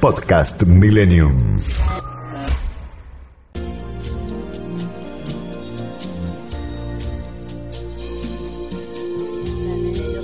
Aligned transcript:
Podcast 0.00 0.62
Millennium. 0.62 1.60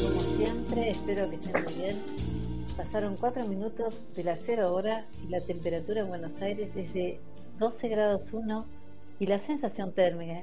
como 0.00 0.20
siempre, 0.38 0.88
espero 0.88 1.28
que 1.28 1.36
estén 1.36 1.62
muy 1.62 1.74
bien. 1.74 2.02
Pasaron 2.74 3.16
4 3.20 3.46
minutos 3.48 4.00
de 4.16 4.24
la 4.24 4.36
0 4.36 4.72
hora 4.72 5.04
y 5.22 5.28
la 5.28 5.42
temperatura 5.42 6.00
en 6.00 6.08
Buenos 6.08 6.40
Aires 6.40 6.74
es 6.74 6.94
de 6.94 7.20
12 7.58 7.88
grados 7.88 8.32
1 8.32 8.66
y 9.20 9.26
la 9.26 9.38
sensación 9.38 9.92
térmica 9.92 10.40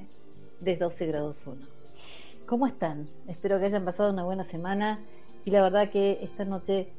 de 0.60 0.78
12 0.78 1.08
grados 1.08 1.42
1. 1.48 1.58
¿Cómo 2.46 2.68
están? 2.68 3.08
Espero 3.28 3.60
que 3.60 3.66
hayan 3.66 3.84
pasado 3.84 4.14
una 4.14 4.24
buena 4.26 4.44
semana 4.44 5.00
y 5.44 5.50
la 5.50 5.64
verdad 5.64 5.90
que 5.90 6.20
esta 6.22 6.46
noche 6.46 6.94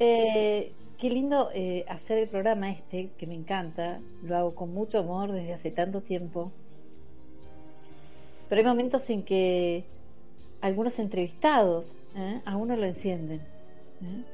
eh, 0.00 0.72
qué 0.98 1.10
lindo 1.10 1.50
eh, 1.54 1.84
hacer 1.88 2.18
el 2.18 2.28
programa 2.28 2.70
este, 2.72 3.10
que 3.18 3.26
me 3.26 3.34
encanta, 3.34 4.00
lo 4.22 4.36
hago 4.36 4.54
con 4.54 4.74
mucho 4.74 4.98
amor 4.98 5.32
desde 5.32 5.54
hace 5.54 5.70
tanto 5.70 6.00
tiempo. 6.00 6.50
Pero 8.48 8.60
hay 8.60 8.66
momentos 8.66 9.08
en 9.10 9.22
que 9.22 9.84
algunos 10.60 10.98
entrevistados 10.98 11.86
¿eh? 12.16 12.40
a 12.44 12.56
uno 12.56 12.76
lo 12.76 12.84
encienden. 12.84 13.40
¿eh? 13.40 14.24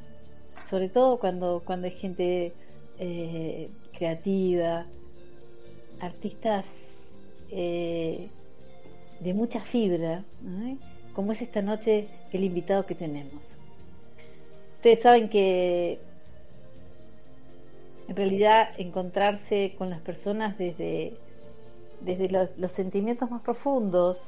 Sobre 0.69 0.89
todo 0.89 1.19
cuando, 1.19 1.63
cuando 1.65 1.87
hay 1.87 1.93
gente 1.93 2.53
eh, 2.99 3.69
creativa, 3.97 4.87
artistas 6.01 6.67
de 7.51 8.31
mucha 9.33 9.61
fibra, 9.61 10.25
como 11.13 11.31
es 11.31 11.41
esta 11.41 11.63
noche 11.63 12.09
el 12.33 12.43
invitado 12.43 12.85
que 12.85 12.97
tenemos. 12.97 13.57
Ustedes 14.79 15.03
saben 15.03 15.29
que 15.29 16.01
en 18.09 18.17
realidad 18.17 18.71
encontrarse 18.79 19.75
con 19.79 19.91
las 19.91 20.01
personas 20.01 20.59
desde, 20.59 21.15
desde 22.01 22.29
los, 22.29 22.73
sentimientos 22.73 23.31
más 23.31 23.43
profundos 23.43 24.19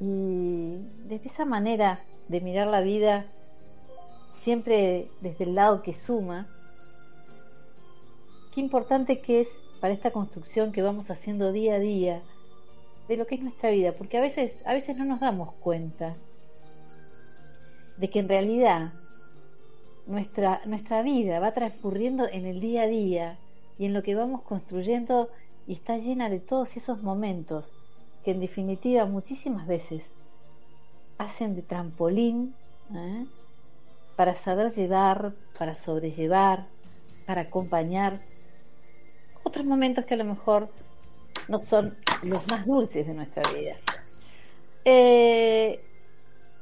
y 0.00 0.78
desde 1.06 1.28
esa 1.28 1.44
manera 1.44 2.04
de 2.28 2.40
mirar 2.40 2.66
la 2.66 2.80
vida 2.80 3.26
siempre 4.32 5.08
desde 5.20 5.44
el 5.44 5.54
lado 5.54 5.82
que 5.82 5.94
suma, 5.94 6.46
qué 8.54 8.60
importante 8.60 9.20
que 9.20 9.40
es 9.40 9.48
para 9.80 9.94
esta 9.94 10.10
construcción 10.10 10.72
que 10.72 10.82
vamos 10.82 11.10
haciendo 11.10 11.52
día 11.52 11.74
a 11.74 11.78
día 11.78 12.22
de 13.08 13.16
lo 13.16 13.26
que 13.26 13.36
es 13.36 13.42
nuestra 13.42 13.70
vida, 13.70 13.92
porque 13.92 14.18
a 14.18 14.20
veces, 14.20 14.62
a 14.66 14.74
veces 14.74 14.96
no 14.96 15.04
nos 15.04 15.20
damos 15.20 15.52
cuenta 15.54 16.14
de 17.96 18.10
que 18.10 18.18
en 18.18 18.28
realidad 18.28 18.92
nuestra, 20.08 20.60
nuestra 20.64 21.02
vida 21.02 21.38
va 21.38 21.52
transcurriendo 21.52 22.26
en 22.28 22.46
el 22.46 22.60
día 22.60 22.82
a 22.82 22.86
día 22.86 23.38
y 23.78 23.84
en 23.84 23.94
lo 23.94 24.02
que 24.02 24.14
vamos 24.14 24.42
construyendo 24.42 25.28
y 25.66 25.74
está 25.74 25.98
llena 25.98 26.30
de 26.30 26.40
todos 26.40 26.76
esos 26.76 27.02
momentos 27.02 27.66
que 28.24 28.32
en 28.32 28.40
definitiva 28.40 29.04
muchísimas 29.04 29.66
veces 29.66 30.02
hacen 31.18 31.54
de 31.54 31.62
trampolín 31.62 32.54
¿eh? 32.94 33.26
para 34.16 34.34
saber 34.34 34.72
llevar, 34.74 35.32
para 35.58 35.74
sobrellevar, 35.74 36.66
para 37.26 37.42
acompañar 37.42 38.18
otros 39.44 39.66
momentos 39.66 40.06
que 40.06 40.14
a 40.14 40.16
lo 40.16 40.24
mejor 40.24 40.70
no 41.48 41.60
son 41.60 41.94
los 42.22 42.46
más 42.48 42.66
dulces 42.66 43.06
de 43.06 43.14
nuestra 43.14 43.42
vida. 43.52 43.76
Eh, 44.84 45.80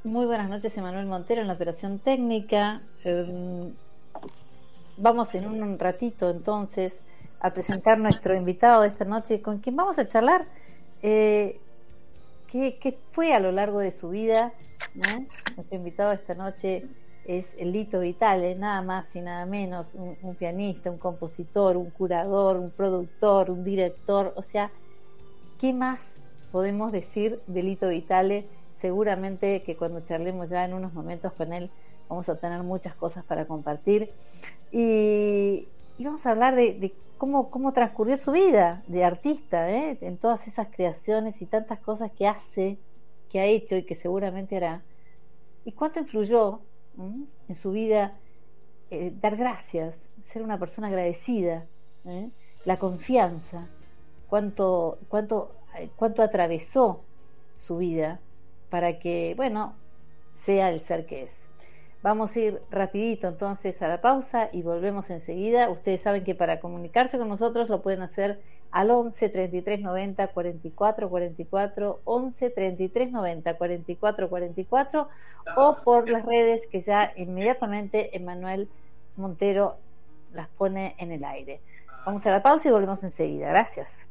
muy 0.06 0.24
buenas 0.24 0.48
noches, 0.48 0.76
Emanuel 0.78 1.06
Montero 1.06 1.40
en 1.40 1.48
la 1.48 1.54
operación 1.54 1.98
técnica. 1.98 2.80
Em, 3.02 3.72
vamos 4.96 5.34
en 5.34 5.48
un 5.48 5.78
ratito 5.78 6.30
entonces 6.30 6.94
a 7.40 7.52
presentar 7.52 7.98
nuestro 7.98 8.34
invitado 8.36 8.82
de 8.82 8.88
esta 8.88 9.04
noche, 9.04 9.42
con 9.42 9.58
quien 9.58 9.74
vamos 9.74 9.98
a 9.98 10.06
charlar 10.06 10.46
eh, 11.02 11.58
qué, 12.46 12.98
fue 13.10 13.34
a 13.34 13.40
lo 13.40 13.50
largo 13.50 13.80
de 13.80 13.90
su 13.90 14.10
vida. 14.10 14.52
Nuestro 14.94 15.76
invitado 15.76 16.10
de 16.10 16.16
esta 16.16 16.34
noche 16.34 16.84
es 17.26 17.46
Lito 17.60 17.98
Vitale, 17.98 18.54
nada 18.54 18.82
más 18.82 19.14
y 19.16 19.20
nada 19.20 19.44
menos, 19.44 19.94
un, 19.94 20.16
un 20.22 20.36
pianista, 20.36 20.88
un 20.88 20.98
compositor, 20.98 21.76
un 21.76 21.90
curador, 21.90 22.58
un 22.58 22.70
productor, 22.70 23.50
un 23.50 23.64
director. 23.64 24.32
O 24.36 24.42
sea, 24.42 24.70
¿qué 25.60 25.72
más 25.72 26.20
podemos 26.52 26.92
decir 26.92 27.40
de 27.48 27.62
Lito 27.64 27.88
Vitale? 27.88 28.46
Seguramente 28.86 29.64
que 29.64 29.76
cuando 29.76 30.00
charlemos 30.00 30.48
ya 30.48 30.64
en 30.64 30.72
unos 30.72 30.92
momentos 30.94 31.32
con 31.32 31.52
él 31.52 31.70
vamos 32.08 32.28
a 32.28 32.36
tener 32.36 32.62
muchas 32.62 32.94
cosas 32.94 33.24
para 33.24 33.44
compartir 33.44 34.12
y, 34.70 35.66
vamos 35.98 36.24
a 36.24 36.30
hablar 36.30 36.54
de, 36.54 36.94
cómo, 37.18 37.50
cómo 37.50 37.72
transcurrió 37.72 38.16
su 38.16 38.30
vida 38.30 38.84
de 38.86 39.02
artista, 39.02 39.68
¿eh? 39.72 39.98
en 40.02 40.18
todas 40.18 40.46
esas 40.46 40.68
creaciones 40.68 41.42
y 41.42 41.46
tantas 41.46 41.80
cosas 41.80 42.12
que 42.12 42.28
hace, 42.28 42.78
que 43.28 43.40
ha 43.40 43.46
hecho 43.46 43.74
y 43.74 43.82
que 43.82 43.96
seguramente 43.96 44.56
hará, 44.56 44.82
y 45.64 45.72
cuánto 45.72 45.98
influyó 45.98 46.60
en 46.96 47.54
su 47.56 47.72
vida 47.72 48.12
eh, 48.92 49.12
dar 49.20 49.34
gracias, 49.36 50.08
ser 50.32 50.42
una 50.42 50.60
persona 50.60 50.86
agradecida, 50.86 51.66
¿eh? 52.04 52.30
la 52.64 52.76
confianza, 52.76 53.66
cuánto, 54.28 54.98
cuánto, 55.08 55.56
cuánto 55.96 56.22
atravesó 56.22 57.00
su 57.56 57.78
vida 57.78 58.20
para 58.70 58.98
que, 58.98 59.34
bueno, 59.36 59.74
sea 60.34 60.70
el 60.70 60.80
ser 60.80 61.06
que 61.06 61.24
es. 61.24 61.46
Vamos 62.02 62.36
a 62.36 62.40
ir 62.40 62.62
rapidito 62.70 63.26
entonces 63.26 63.80
a 63.82 63.88
la 63.88 64.00
pausa 64.00 64.48
y 64.52 64.62
volvemos 64.62 65.10
enseguida. 65.10 65.68
Ustedes 65.70 66.02
saben 66.02 66.24
que 66.24 66.34
para 66.34 66.60
comunicarse 66.60 67.18
con 67.18 67.28
nosotros 67.28 67.68
lo 67.68 67.82
pueden 67.82 68.02
hacer 68.02 68.40
al 68.70 68.90
11 68.90 69.28
33 69.28 69.80
90 69.80 70.28
44 70.28 71.08
44 71.08 72.00
11 72.04 72.50
33 72.50 73.10
90 73.10 73.54
44 73.56 74.28
44 74.28 75.08
o 75.56 75.76
por 75.82 76.08
las 76.08 76.24
redes 76.24 76.62
que 76.70 76.80
ya 76.80 77.12
inmediatamente 77.16 78.16
Emanuel 78.16 78.68
Montero 79.16 79.76
las 80.32 80.48
pone 80.48 80.94
en 80.98 81.12
el 81.12 81.24
aire. 81.24 81.60
Vamos 82.04 82.24
a 82.26 82.30
la 82.30 82.42
pausa 82.42 82.68
y 82.68 82.70
volvemos 82.70 83.02
enseguida. 83.02 83.48
Gracias. 83.48 84.06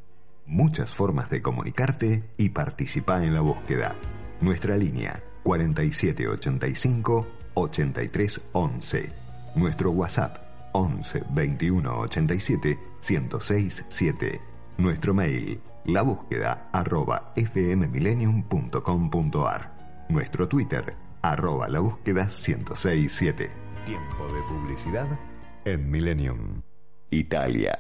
Muchas 0.46 0.94
formas 0.94 1.30
de 1.30 1.42
comunicarte 1.42 2.24
y 2.38 2.50
participar 2.50 3.24
en 3.24 3.34
la 3.34 3.42
búsqueda. 3.42 3.96
Nuestra 4.42 4.78
línea 4.78 5.22
4785 5.44 7.28
8311. 7.54 9.10
Nuestro 9.56 9.92
WhatsApp 9.92 10.38
11 10.74 11.24
21 11.30 12.00
87 12.00 12.80
1067. 13.02 13.86
7. 13.90 14.42
Nuestro 14.78 15.14
mail 15.14 15.60
la 15.86 16.02
búsqueda 16.02 16.70
arroba. 16.72 17.34
Nuestro 20.10 20.48
Twitter 20.48 20.94
arroba 21.22 21.68
la 21.68 21.80
búsqueda 21.80 22.24
1067. 22.24 23.50
Tiempo 23.86 24.26
de 24.34 24.42
publicidad 24.50 25.08
en 25.64 25.90
Millennium. 25.90 26.62
Italia 27.12 27.80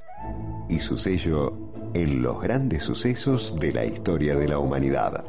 y 0.69 0.80
su 0.80 0.98
sello 0.98 1.72
en 1.94 2.22
los 2.22 2.42
grandes 2.42 2.84
sucesos 2.84 3.56
de 3.60 3.74
la 3.74 3.86
historia 3.86 4.36
de 4.36 4.48
la 4.48 4.60
humanidad. 4.60 5.25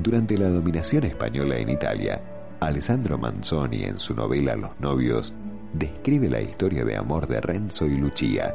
Durante 0.00 0.38
la 0.38 0.48
dominación 0.48 1.02
española 1.02 1.56
en 1.56 1.70
Italia, 1.70 2.22
Alessandro 2.60 3.18
Manzoni 3.18 3.82
en 3.82 3.98
su 3.98 4.14
novela 4.14 4.54
Los 4.54 4.78
novios 4.78 5.34
describe 5.72 6.30
la 6.30 6.40
historia 6.40 6.84
de 6.84 6.96
amor 6.96 7.26
de 7.26 7.40
Renzo 7.40 7.84
y 7.84 7.96
Lucia, 7.96 8.54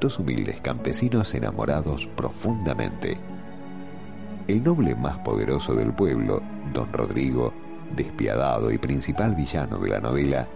dos 0.00 0.18
humildes 0.18 0.58
campesinos 0.62 1.34
enamorados 1.34 2.08
profundamente. 2.16 3.18
El 4.48 4.64
noble 4.64 4.94
más 4.94 5.18
poderoso 5.18 5.74
del 5.74 5.92
pueblo, 5.92 6.40
don 6.72 6.90
Rodrigo, 6.94 7.52
despiadado 7.94 8.70
y 8.70 8.78
principal 8.78 9.34
villano 9.34 9.76
de 9.76 9.88
la 9.90 10.00
novela, 10.00 10.48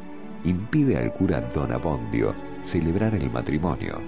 impide 0.45 0.97
al 0.97 1.13
cura 1.13 1.43
don 1.53 1.71
Abondio 1.71 2.35
celebrar 2.63 3.15
el 3.15 3.31
matrimonio. 3.31 3.99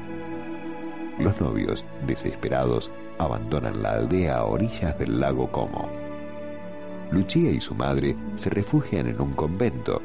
Los 1.18 1.38
novios, 1.42 1.84
desesperados, 2.06 2.90
abandonan 3.18 3.82
la 3.82 3.92
aldea 3.96 4.38
a 4.38 4.44
orillas 4.44 4.98
del 4.98 5.20
lago 5.20 5.50
Como. 5.52 6.05
Lucia 7.10 7.50
y 7.50 7.60
su 7.60 7.74
madre 7.74 8.16
se 8.34 8.50
refugian 8.50 9.06
en 9.06 9.20
un 9.20 9.32
convento, 9.34 10.02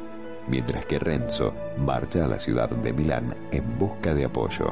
mientras 0.48 0.86
que 0.86 1.00
Renzo 1.00 1.54
marcha 1.78 2.26
a 2.26 2.28
la 2.28 2.40
ciudad 2.40 2.70
de 2.70 2.94
Milán 2.94 3.36
en 3.52 3.80
busca 3.80 4.14
de 4.14 4.26
apoyo. 4.26 4.72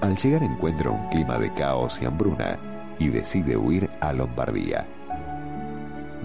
Al 0.00 0.16
llegar 0.16 0.42
encuentra 0.42 0.90
un 0.90 1.08
clima 1.08 1.38
de 1.38 1.52
caos 1.54 2.00
y 2.00 2.06
hambruna 2.06 2.58
y 2.98 3.08
decide 3.08 3.56
huir 3.56 3.90
a 4.00 4.12
Lombardía. 4.12 4.86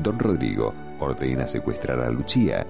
Don 0.01 0.17
Rodrigo 0.17 0.73
ordena 0.99 1.47
secuestrar 1.47 1.99
a 1.99 2.09
Lucia, 2.09 2.65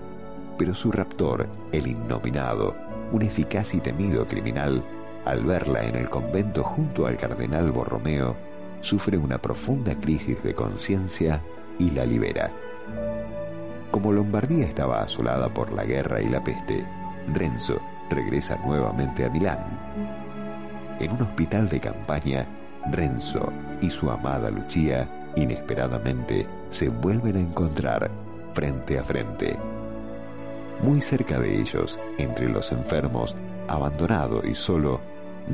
pero 0.58 0.74
su 0.74 0.92
raptor, 0.92 1.48
el 1.72 1.88
innominado, 1.88 2.76
un 3.12 3.22
eficaz 3.22 3.74
y 3.74 3.80
temido 3.80 4.26
criminal, 4.26 4.84
al 5.26 5.44
verla 5.44 5.86
en 5.86 5.96
el 5.96 6.10
convento 6.10 6.64
junto 6.64 7.06
al 7.06 7.18
cardenal 7.18 7.72
Borromeo, 7.72 8.36
sufre 8.82 9.18
una 9.18 9.38
profunda 9.38 9.96
crisis 9.96 10.42
de 10.44 10.54
conciencia 10.54 11.42
y 11.80 11.90
la 11.90 12.06
libera. 12.06 12.52
Como 13.90 14.12
Lombardía 14.12 14.66
estaba 14.66 15.02
asolada 15.02 15.52
por 15.52 15.74
la 15.74 15.84
guerra 15.84 16.22
y 16.22 16.30
la 16.30 16.44
peste, 16.44 16.86
Renzo 17.34 17.80
regresa 18.10 18.56
nuevamente 18.66 19.26
a 19.26 19.30
Milán. 19.30 19.60
En 21.00 21.12
un 21.12 21.22
hospital 21.24 21.68
de 21.70 21.80
campaña, 21.80 22.46
Renzo 22.92 23.52
y 23.82 23.90
su 23.90 24.12
amada 24.12 24.52
Lucia 24.52 25.10
inesperadamente 25.36 26.46
se 26.70 26.90
vuelven 26.90 27.38
a 27.38 27.40
encontrar 27.40 28.12
frente 28.54 29.00
a 29.00 29.04
frente. 29.04 29.58
Muy 30.82 31.02
cerca 31.02 31.40
de 31.40 31.60
ellos, 31.60 32.00
entre 32.18 32.48
los 32.48 32.72
enfermos, 32.72 33.36
abandonado 33.68 34.46
y 34.46 34.56
solo, 34.56 35.02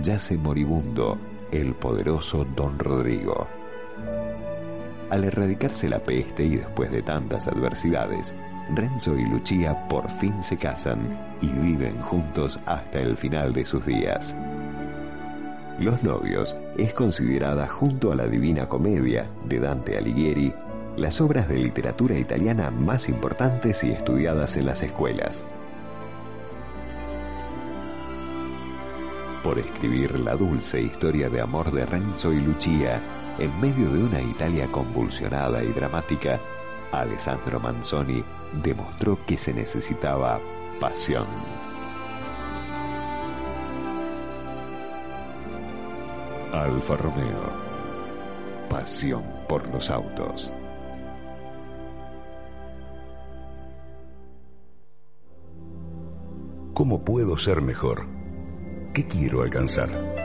yace 0.01 0.37
moribundo 0.37 1.17
el 1.51 1.73
poderoso 1.73 2.45
don 2.55 2.77
Rodrigo. 2.77 3.47
Al 5.09 5.23
erradicarse 5.23 5.87
la 5.87 5.99
peste 5.99 6.43
y 6.43 6.55
después 6.57 6.91
de 6.91 7.03
tantas 7.03 7.47
adversidades, 7.47 8.33
Renzo 8.73 9.15
y 9.15 9.25
Lucia 9.25 9.87
por 9.87 10.09
fin 10.19 10.41
se 10.41 10.57
casan 10.57 10.99
y 11.41 11.47
viven 11.47 11.99
juntos 12.01 12.59
hasta 12.65 12.99
el 12.99 13.15
final 13.15 13.53
de 13.53 13.65
sus 13.65 13.85
días. 13.85 14.35
Los 15.79 16.03
novios 16.03 16.55
es 16.77 16.93
considerada 16.93 17.67
junto 17.67 18.11
a 18.11 18.15
la 18.15 18.25
Divina 18.27 18.67
Comedia 18.67 19.29
de 19.47 19.59
Dante 19.59 19.97
Alighieri 19.97 20.53
las 20.97 21.19
obras 21.19 21.49
de 21.49 21.57
literatura 21.57 22.17
italiana 22.17 22.71
más 22.71 23.09
importantes 23.09 23.83
y 23.83 23.91
estudiadas 23.91 24.55
en 24.55 24.65
las 24.65 24.81
escuelas. 24.81 25.43
Por 29.43 29.59
escribir 29.59 30.17
la 30.19 30.35
dulce 30.35 30.81
historia 30.81 31.29
de 31.29 31.41
amor 31.41 31.71
de 31.71 31.85
Renzo 31.85 32.31
y 32.33 32.39
Lucia 32.39 33.01
en 33.39 33.59
medio 33.59 33.89
de 33.91 34.03
una 34.03 34.21
Italia 34.21 34.71
convulsionada 34.71 35.63
y 35.63 35.71
dramática, 35.73 36.39
Alessandro 36.91 37.59
Manzoni 37.59 38.23
demostró 38.63 39.17
que 39.25 39.37
se 39.37 39.53
necesitaba 39.53 40.39
pasión. 40.79 41.27
Alfa 46.53 46.95
Romeo. 46.95 47.65
Pasión 48.69 49.23
por 49.47 49.67
los 49.67 49.89
autos. 49.89 50.53
¿Cómo 56.73 57.03
puedo 57.03 57.37
ser 57.37 57.61
mejor? 57.61 58.05
¿Qué 58.93 59.07
quiero 59.07 59.41
alcanzar? 59.41 60.24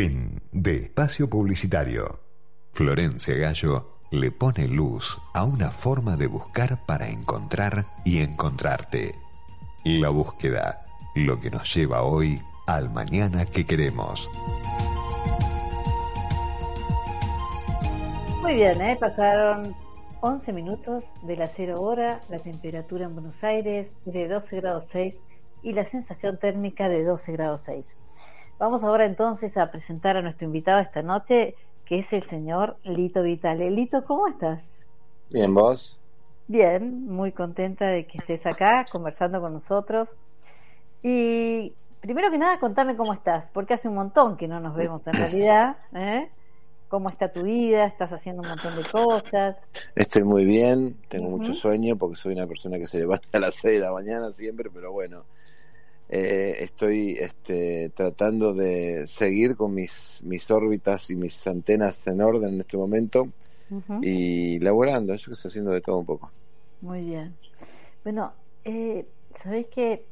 Fin 0.00 0.40
de 0.50 0.84
espacio 0.84 1.28
publicitario. 1.28 2.20
Florencia 2.72 3.34
Gallo 3.34 3.98
le 4.10 4.30
pone 4.30 4.66
luz 4.66 5.18
a 5.34 5.44
una 5.44 5.70
forma 5.70 6.16
de 6.16 6.26
buscar 6.26 6.86
para 6.86 7.10
encontrar 7.10 7.84
y 8.02 8.22
encontrarte. 8.22 9.14
La 9.84 10.08
búsqueda, 10.08 10.86
lo 11.14 11.38
que 11.38 11.50
nos 11.50 11.74
lleva 11.74 12.02
hoy 12.02 12.40
al 12.66 12.88
mañana 12.88 13.44
que 13.44 13.66
queremos. 13.66 14.26
Muy 18.40 18.54
bien, 18.54 18.80
¿eh? 18.80 18.96
pasaron 18.98 19.76
11 20.22 20.52
minutos 20.54 21.04
de 21.24 21.36
la 21.36 21.46
cero 21.46 21.82
hora, 21.82 22.22
la 22.30 22.38
temperatura 22.38 23.04
en 23.04 23.12
Buenos 23.12 23.44
Aires 23.44 23.98
de 24.06 24.28
12 24.28 24.56
grados 24.62 24.86
6 24.86 25.20
y 25.62 25.74
la 25.74 25.84
sensación 25.84 26.38
térmica 26.38 26.88
de 26.88 27.04
12 27.04 27.32
grados 27.32 27.60
6. 27.66 27.98
Vamos 28.60 28.84
ahora 28.84 29.06
entonces 29.06 29.56
a 29.56 29.70
presentar 29.70 30.18
a 30.18 30.22
nuestro 30.22 30.44
invitado 30.44 30.80
esta 30.80 31.00
noche, 31.00 31.54
que 31.86 32.00
es 32.00 32.12
el 32.12 32.24
señor 32.24 32.76
Lito 32.84 33.22
Vitale. 33.22 33.70
Lito, 33.70 34.04
¿cómo 34.04 34.28
estás? 34.28 34.78
Bien, 35.30 35.54
¿vos? 35.54 35.98
Bien, 36.46 37.06
muy 37.06 37.32
contenta 37.32 37.86
de 37.86 38.06
que 38.06 38.18
estés 38.18 38.44
acá 38.44 38.84
conversando 38.92 39.40
con 39.40 39.54
nosotros. 39.54 40.14
Y 41.02 41.72
primero 42.02 42.30
que 42.30 42.36
nada, 42.36 42.60
contame 42.60 42.96
cómo 42.96 43.14
estás, 43.14 43.48
porque 43.54 43.72
hace 43.72 43.88
un 43.88 43.94
montón 43.94 44.36
que 44.36 44.46
no 44.46 44.60
nos 44.60 44.76
vemos 44.76 45.06
en 45.06 45.14
realidad. 45.14 45.78
¿eh? 45.94 46.28
¿Cómo 46.88 47.08
está 47.08 47.32
tu 47.32 47.44
vida? 47.44 47.86
¿Estás 47.86 48.12
haciendo 48.12 48.42
un 48.42 48.48
montón 48.48 48.76
de 48.76 48.84
cosas? 48.84 49.56
Estoy 49.94 50.24
muy 50.24 50.44
bien, 50.44 50.98
tengo 51.08 51.30
mucho 51.30 51.54
sueño 51.54 51.96
porque 51.96 52.16
soy 52.16 52.34
una 52.34 52.46
persona 52.46 52.76
que 52.76 52.86
se 52.86 52.98
levanta 52.98 53.38
a 53.38 53.40
las 53.40 53.54
6 53.54 53.80
de 53.80 53.86
la 53.86 53.92
mañana 53.92 54.28
siempre, 54.32 54.68
pero 54.68 54.92
bueno, 54.92 55.24
eh, 56.12 56.64
estoy 56.64 57.12
este, 57.20 57.90
tratando 57.90 58.52
de 58.52 59.06
seguir 59.06 59.54
con 59.54 59.72
mis, 59.72 60.20
mis 60.24 60.50
órbitas 60.50 61.08
y 61.10 61.14
mis 61.14 61.46
antenas 61.46 62.04
en 62.08 62.20
orden 62.20 62.54
en 62.54 62.60
este 62.62 62.76
momento 62.76 63.28
y 64.02 64.58
laborando, 64.58 65.14
yo 65.14 65.26
que 65.26 65.34
estoy 65.34 65.50
haciendo 65.50 65.70
de 65.70 65.80
todo 65.80 65.98
un 65.98 66.06
poco. 66.06 66.32
Muy 66.80 67.02
bien. 67.02 67.36
Bueno, 68.02 68.32
eh, 68.64 69.06
¿sabéis 69.36 69.68
que 69.68 70.04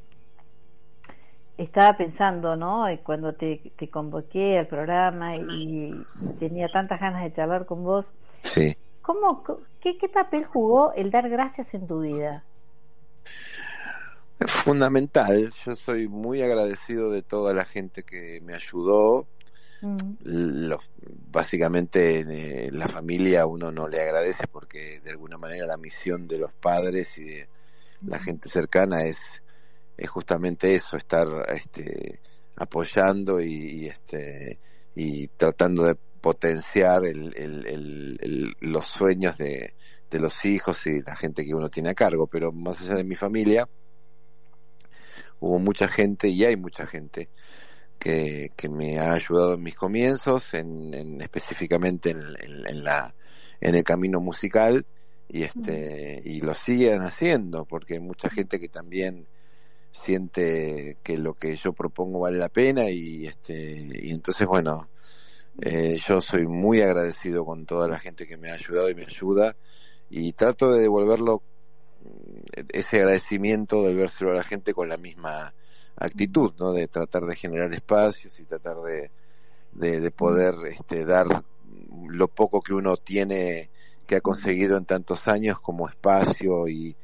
estaba 1.57 1.97
pensando, 1.97 2.55
¿no? 2.55 2.85
Cuando 3.03 3.33
te, 3.33 3.61
convoqué 3.91 4.57
al 4.57 4.67
programa 4.67 5.35
y, 5.35 5.91
tenía 6.39 6.69
tantas 6.69 7.01
ganas 7.01 7.23
de 7.23 7.33
charlar 7.33 7.65
con 7.65 7.83
vos. 7.83 8.13
Sí. 8.43 8.77
¿Cómo, 9.01 9.43
qué, 9.81 9.97
qué 9.97 10.07
papel 10.07 10.45
jugó 10.45 10.93
el 10.93 11.11
dar 11.11 11.27
gracias 11.27 11.73
en 11.73 11.87
tu 11.87 11.99
vida? 11.99 12.45
Fundamental. 14.65 15.51
Yo 15.65 15.75
soy 15.75 16.07
muy 16.07 16.41
agradecido 16.41 17.09
de 17.09 17.21
toda 17.21 17.53
la 17.53 17.65
gente 17.65 18.03
que 18.03 18.39
me 18.41 18.53
ayudó. 18.53 19.27
Mm. 19.81 20.73
básicamente 21.31 22.19
eh, 22.19 22.69
la 22.73 22.89
familia 22.89 23.45
uno 23.45 23.71
no 23.71 23.87
le 23.87 24.01
agradece 24.01 24.43
porque 24.51 24.99
de 24.99 25.11
alguna 25.11 25.37
manera 25.37 25.65
la 25.65 25.77
misión 25.77 26.27
de 26.27 26.37
los 26.37 26.51
padres 26.51 27.17
y 27.17 27.23
de 27.23 27.47
la 28.01 28.19
gente 28.19 28.49
cercana 28.49 29.05
es 29.05 29.41
es 29.99 30.09
justamente 30.09 30.73
eso, 30.75 30.95
estar 30.95 31.27
este, 31.53 32.21
apoyando 32.55 33.41
y, 33.41 33.87
este, 33.87 34.57
y 34.95 35.27
tratando 35.27 35.83
de 35.83 35.95
potenciar 35.95 37.05
el, 37.05 38.55
los 38.61 38.87
sueños 38.87 39.37
de, 39.37 39.73
de 40.09 40.19
los 40.19 40.45
hijos 40.45 40.87
y 40.87 41.01
la 41.01 41.15
gente 41.17 41.45
que 41.45 41.53
uno 41.53 41.69
tiene 41.69 41.89
a 41.89 41.93
cargo. 41.93 42.27
Pero 42.27 42.53
más 42.53 42.79
allá 42.81 42.95
de 42.95 43.03
mi 43.03 43.15
familia, 43.15 43.67
hubo 45.39 45.59
mucha 45.59 45.87
gente 45.87 46.29
y 46.29 46.43
hay 46.45 46.55
mucha 46.55 46.85
gente 46.87 47.29
que, 47.97 48.51
que 48.55 48.69
me 48.69 48.97
ha 48.97 49.13
ayudado 49.13 49.53
en 49.55 49.63
mis 49.63 49.75
comienzos, 49.75 50.53
en, 50.53 51.21
específicamente 51.21 52.11
en, 52.11 52.83
la, 52.83 53.13
en 53.59 53.75
el 53.75 53.83
camino 53.83 54.19
musical 54.21 54.85
y 55.27 55.43
este 55.43 56.21
y 56.25 56.41
lo 56.41 56.55
siguen 56.55 57.03
haciendo 57.03 57.65
porque 57.65 57.99
mucha 57.99 58.29
gente 58.29 58.59
que 58.59 58.67
también 58.67 59.27
siente 59.91 60.97
que 61.03 61.17
lo 61.17 61.35
que 61.35 61.55
yo 61.55 61.73
propongo 61.73 62.21
vale 62.21 62.39
la 62.39 62.49
pena 62.49 62.89
y 62.89 63.27
este 63.27 63.89
y 64.01 64.11
entonces 64.11 64.47
bueno 64.47 64.89
eh, 65.61 65.99
yo 66.07 66.19
soy 66.19 66.47
muy 66.47 66.81
agradecido 66.81 67.45
con 67.45 67.67
toda 67.67 67.87
la 67.87 67.99
gente 67.99 68.25
que 68.25 68.37
me 68.37 68.49
ha 68.49 68.55
ayudado 68.55 68.89
y 68.89 68.95
me 68.95 69.03
ayuda 69.03 69.55
y 70.09 70.33
trato 70.33 70.71
de 70.71 70.81
devolverlo 70.81 71.43
ese 72.73 72.97
agradecimiento 72.97 73.83
devolvérselo 73.83 74.31
a 74.31 74.35
la 74.35 74.43
gente 74.43 74.73
con 74.73 74.89
la 74.89 74.97
misma 74.97 75.53
actitud 75.95 76.53
no 76.59 76.71
de 76.71 76.87
tratar 76.87 77.25
de 77.25 77.35
generar 77.35 77.73
espacios 77.73 78.39
y 78.39 78.45
tratar 78.45 78.77
de 78.77 79.11
de, 79.73 80.11
poder 80.11 80.55
este 80.67 81.05
dar 81.05 81.43
lo 82.07 82.27
poco 82.27 82.61
que 82.61 82.73
uno 82.73 82.97
tiene 82.97 83.69
que 84.07 84.15
ha 84.15 84.21
conseguido 84.21 84.77
en 84.77 84.85
tantos 84.85 85.27
años 85.27 85.59
como 85.59 85.87
espacio 85.87 86.67
y, 86.67 86.95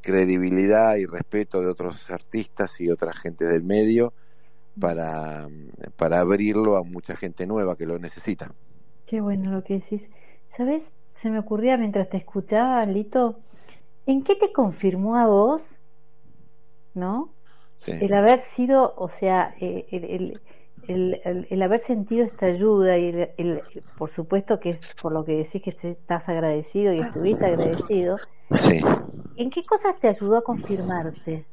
credibilidad 0.00 0.96
y 0.96 1.04
respeto 1.04 1.60
de 1.60 1.68
otros 1.68 2.10
artistas 2.10 2.80
y 2.80 2.90
otra 2.90 3.12
gente 3.12 3.44
del 3.44 3.62
medio 3.62 4.14
para, 4.80 5.46
para 5.96 6.20
abrirlo 6.20 6.78
a 6.78 6.82
mucha 6.82 7.16
gente 7.16 7.46
nueva 7.46 7.76
que 7.76 7.84
lo 7.84 7.98
necesita. 7.98 8.50
Qué 9.06 9.20
bueno 9.20 9.50
lo 9.50 9.62
que 9.62 9.74
decís. 9.74 10.08
¿Sabes? 10.56 10.90
Se 11.12 11.28
me 11.28 11.38
ocurría 11.38 11.76
mientras 11.76 12.08
te 12.08 12.16
escuchaba, 12.16 12.84
Lito, 12.86 13.40
¿en 14.06 14.22
qué 14.22 14.36
te 14.36 14.52
confirmó 14.52 15.16
a 15.16 15.26
vos, 15.26 15.78
no? 16.94 17.32
El 17.86 18.14
haber 18.14 18.40
sido, 18.40 18.94
o 18.96 19.08
sea, 19.08 19.54
eh, 19.60 19.86
el, 19.90 20.40
el, 20.88 21.46
el, 21.50 21.62
haber 21.62 21.80
sentido 21.80 22.24
esta 22.24 22.46
ayuda 22.46 22.96
y 22.98 23.28
el, 23.36 23.62
por 23.98 24.10
supuesto 24.10 24.60
que 24.60 24.70
es 24.70 24.78
por 25.00 25.12
lo 25.12 25.24
que 25.24 25.36
decís 25.36 25.62
que 25.62 25.74
estás 25.88 26.28
agradecido 26.28 26.92
y 26.92 27.00
estuviste 27.00 27.46
agradecido. 27.46 28.16
Sí. 28.50 28.80
¿En 29.36 29.50
qué 29.50 29.64
cosas 29.64 29.98
te 29.98 30.08
ayudó 30.08 30.38
a 30.38 30.44
confirmarte? 30.44 31.46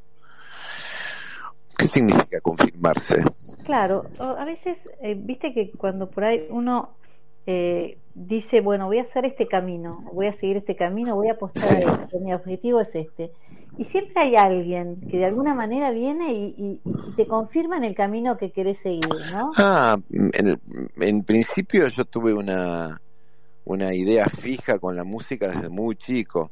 ¿Qué 1.76 1.88
significa 1.88 2.40
confirmarse? 2.40 3.24
Claro, 3.64 4.04
a 4.18 4.44
veces, 4.44 4.90
eh, 5.00 5.14
viste 5.18 5.52
que 5.52 5.72
cuando 5.72 6.08
por 6.10 6.24
ahí 6.24 6.46
uno 6.50 6.96
eh, 7.46 7.98
dice, 8.14 8.60
bueno, 8.60 8.86
voy 8.86 8.98
a 8.98 9.02
hacer 9.02 9.24
este 9.24 9.46
camino, 9.46 10.04
voy 10.12 10.26
a 10.26 10.32
seguir 10.32 10.58
este 10.58 10.76
camino, 10.76 11.14
voy 11.14 11.28
a 11.28 11.32
apostar 11.32 11.76
a 11.76 12.02
esto, 12.02 12.20
mi 12.20 12.32
objetivo 12.32 12.80
es 12.80 12.94
este. 12.94 13.32
Y 13.78 13.84
siempre 13.84 14.22
hay 14.22 14.36
alguien 14.36 15.00
que 15.10 15.16
de 15.16 15.24
alguna 15.24 15.54
manera 15.54 15.90
viene 15.92 16.32
y, 16.34 16.80
te 17.16 17.26
confirma 17.26 17.76
en 17.76 17.84
el 17.84 17.94
camino 17.94 18.36
que 18.36 18.52
querés 18.52 18.78
seguir, 18.78 19.08
¿no? 19.32 19.50
Ah, 19.56 19.98
en, 20.10 20.60
en 21.00 21.24
principio 21.24 21.88
yo 21.88 22.04
tuve 22.04 22.34
una, 22.34 23.00
una 23.64 23.94
idea 23.94 24.26
fija 24.26 24.78
con 24.78 24.96
la 24.96 25.04
música 25.04 25.48
desde 25.48 25.68
muy 25.68 25.96
chico. 25.96 26.50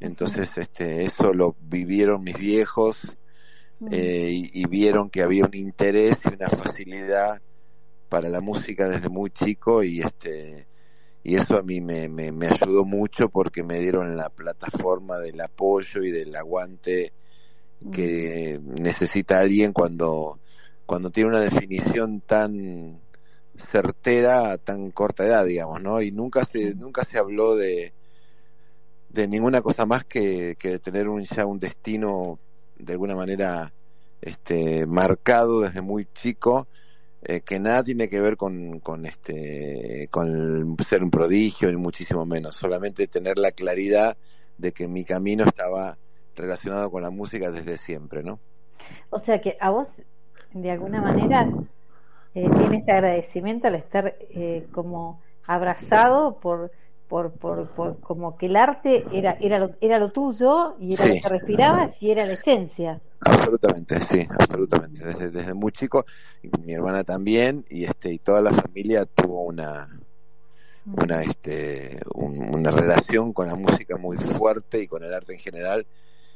Entonces, 0.00 0.48
este, 0.56 1.04
eso 1.04 1.34
lo 1.34 1.54
vivieron 1.60 2.22
mis 2.22 2.36
viejos 2.36 2.96
mm. 3.80 3.88
eh, 3.92 4.30
y, 4.52 4.66
vieron 4.66 5.10
que 5.10 5.22
había 5.22 5.44
un 5.44 5.54
interés 5.54 6.18
y 6.24 6.34
una 6.34 6.48
facilidad 6.48 7.40
para 8.10 8.28
la 8.28 8.40
música 8.40 8.88
desde 8.88 9.08
muy 9.08 9.30
chico 9.30 9.82
y 9.82 10.00
este 10.02 10.66
y 11.22 11.36
eso 11.36 11.56
a 11.56 11.62
mí 11.62 11.80
me, 11.80 12.08
me, 12.08 12.48
ayudó 12.48 12.84
mucho 12.84 13.28
porque 13.28 13.62
me 13.62 13.78
dieron 13.78 14.16
la 14.16 14.30
plataforma 14.30 15.18
del 15.18 15.40
apoyo 15.40 16.02
y 16.02 16.10
del 16.10 16.34
aguante 16.34 17.12
que 17.92 18.60
necesita 18.62 19.38
alguien 19.38 19.72
cuando 19.72 20.38
cuando 20.86 21.10
tiene 21.10 21.30
una 21.30 21.40
definición 21.40 22.20
tan 22.20 23.00
certera 23.56 24.52
a 24.52 24.58
tan 24.58 24.90
corta 24.90 25.24
edad 25.24 25.44
digamos 25.44 25.80
no 25.80 26.02
y 26.02 26.10
nunca 26.10 26.44
se 26.44 26.74
nunca 26.74 27.04
se 27.04 27.18
habló 27.18 27.54
de 27.54 27.92
de 29.10 29.28
ninguna 29.28 29.62
cosa 29.62 29.86
más 29.86 30.04
que, 30.04 30.56
que 30.58 30.70
de 30.70 30.78
tener 30.80 31.08
un 31.08 31.22
ya 31.22 31.46
un 31.46 31.60
destino 31.60 32.40
de 32.76 32.92
alguna 32.92 33.14
manera 33.14 33.72
este 34.20 34.84
marcado 34.86 35.60
desde 35.60 35.80
muy 35.80 36.08
chico 36.12 36.66
eh, 37.22 37.40
que 37.40 37.60
nada 37.60 37.84
tiene 37.84 38.08
que 38.08 38.20
ver 38.20 38.36
con, 38.36 38.80
con 38.80 39.06
este 39.06 40.08
con 40.10 40.76
ser 40.84 41.02
un 41.02 41.10
prodigio 41.10 41.70
ni 41.70 41.76
muchísimo 41.76 42.24
menos. 42.26 42.56
Solamente 42.56 43.06
tener 43.06 43.38
la 43.38 43.52
claridad 43.52 44.16
de 44.58 44.72
que 44.72 44.88
mi 44.88 45.04
camino 45.04 45.44
estaba 45.44 45.96
relacionado 46.36 46.90
con 46.90 47.02
la 47.02 47.10
música 47.10 47.50
desde 47.50 47.76
siempre 47.76 48.22
no 48.22 48.38
o 49.10 49.18
sea 49.18 49.40
que 49.40 49.56
a 49.60 49.70
vos 49.70 49.88
de 50.52 50.70
alguna 50.70 51.00
manera 51.00 51.48
eh, 52.34 52.48
tiene 52.56 52.78
este 52.78 52.92
agradecimiento 52.92 53.68
al 53.68 53.76
estar 53.76 54.14
eh, 54.30 54.66
como 54.72 55.20
abrazado 55.46 56.38
por 56.38 56.70
por, 57.10 57.32
por, 57.32 57.98
como 58.00 58.38
que 58.38 58.46
el 58.46 58.54
arte 58.54 59.04
era, 59.12 59.36
era, 59.40 59.58
lo, 59.58 59.72
era 59.80 59.98
lo 59.98 60.12
tuyo 60.12 60.76
y 60.78 60.94
era 60.94 61.06
lo 61.06 61.14
que 61.14 61.28
respirabas 61.28 62.00
y 62.00 62.12
era 62.12 62.24
la 62.24 62.34
esencia. 62.34 63.00
Absolutamente, 63.22 64.00
sí, 64.00 64.28
absolutamente. 64.38 65.04
Desde, 65.04 65.30
desde 65.30 65.54
muy 65.54 65.72
chico, 65.72 66.06
mi 66.64 66.72
hermana 66.72 67.02
también, 67.02 67.64
y 67.68 67.84
este, 67.84 68.12
y 68.12 68.18
toda 68.18 68.40
la 68.40 68.52
familia 68.52 69.06
tuvo 69.06 69.42
una, 69.42 69.88
una, 70.86 71.22
este, 71.24 71.98
una 72.14 72.70
relación 72.70 73.32
con 73.32 73.48
la 73.48 73.56
música 73.56 73.96
muy 73.96 74.16
fuerte 74.16 74.80
y 74.80 74.86
con 74.86 75.02
el 75.02 75.12
arte 75.12 75.32
en 75.32 75.40
general, 75.40 75.86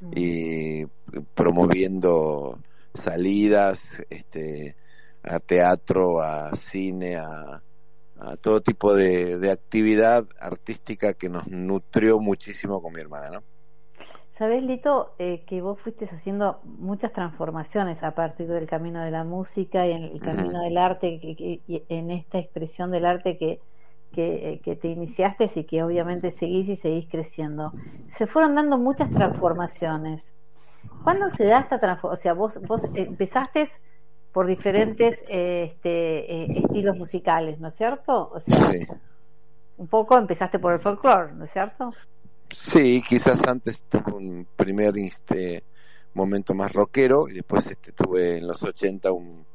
mm. 0.01 0.11
y 0.17 0.87
promoviendo 1.35 2.59
salidas, 2.95 3.79
este, 4.11 4.75
a 5.23 5.39
teatro, 5.39 6.21
a 6.21 6.57
cine, 6.57 7.15
a, 7.15 7.63
a 8.27 8.37
todo 8.37 8.61
tipo 8.61 8.95
de, 8.95 9.51
actividad 9.51 10.27
artística 10.41 11.15
que 11.15 11.29
nos 11.29 11.47
nutrió 11.49 12.19
muchísimo 12.19 12.83
con 12.83 12.93
mi 12.93 13.01
hermana, 13.01 13.31
¿no? 13.31 13.43
Sabes, 14.31 14.65
Lito, 14.65 15.15
eh, 15.19 15.45
que 15.47 15.63
vos 15.63 15.79
fuiste 15.81 16.07
haciendo 16.07 16.61
muchas 16.65 17.13
transformaciones 17.13 18.03
a 18.03 18.17
partir 18.17 18.49
del 18.49 18.67
camino 18.67 19.01
de 19.05 19.13
la 19.13 19.23
música 19.23 19.87
y 19.87 19.93
en 19.93 20.03
el 20.03 20.21
camino 20.21 20.61
del 20.61 20.77
arte, 20.77 21.21
que, 21.21 21.61
en 21.89 22.11
esta 22.11 22.39
expresión 22.39 22.91
del 22.91 23.07
arte 23.07 23.39
que, 23.39 23.61
que, 24.11 24.61
que, 24.65 24.75
te 24.75 24.89
iniciaste 24.89 25.49
y 25.55 25.65
que 25.65 25.85
obviamente 25.85 26.33
seguís 26.33 26.69
y 26.69 26.75
seguís 26.75 27.07
creciendo. 27.09 27.71
Se 28.09 28.27
fueron 28.27 28.57
dando 28.57 28.77
muchas 28.77 29.09
transformaciones. 29.13 30.35
¿Cuándo 31.05 31.29
se 31.31 31.45
da 31.45 31.61
esta 31.61 31.79
transformación? 31.79 32.13
O 32.13 32.17
sea, 32.17 32.35
vos, 32.35 32.61
vos 32.63 32.89
empezaste 32.95 33.69
por 34.35 34.49
diferentes 34.49 35.23
este, 35.29 36.43
eh, 36.43 36.47
estilos 36.57 36.97
musicales, 36.97 37.61
¿no 37.61 37.69
es 37.69 37.75
cierto? 37.77 38.33
O 38.35 38.41
sea, 38.41 38.57
un 39.77 39.87
poco 39.87 40.19
empezaste 40.19 40.59
por 40.59 40.73
el 40.73 40.81
folclore, 40.81 41.33
¿no 41.35 41.45
es 41.45 41.53
cierto? 41.53 41.95
Sí, 42.51 43.01
quizás 43.09 43.41
antes 43.47 43.85
tuve 43.89 44.13
un 44.13 44.45
primer 44.57 44.99
este, 44.99 45.63
momento 46.15 46.53
más 46.53 46.73
rockero 46.73 47.29
y 47.29 47.35
después 47.35 47.65
este, 47.65 47.93
tuve 47.93 48.39
en 48.39 48.49
los 48.49 48.61
80 48.61 49.13
un, 49.13 49.47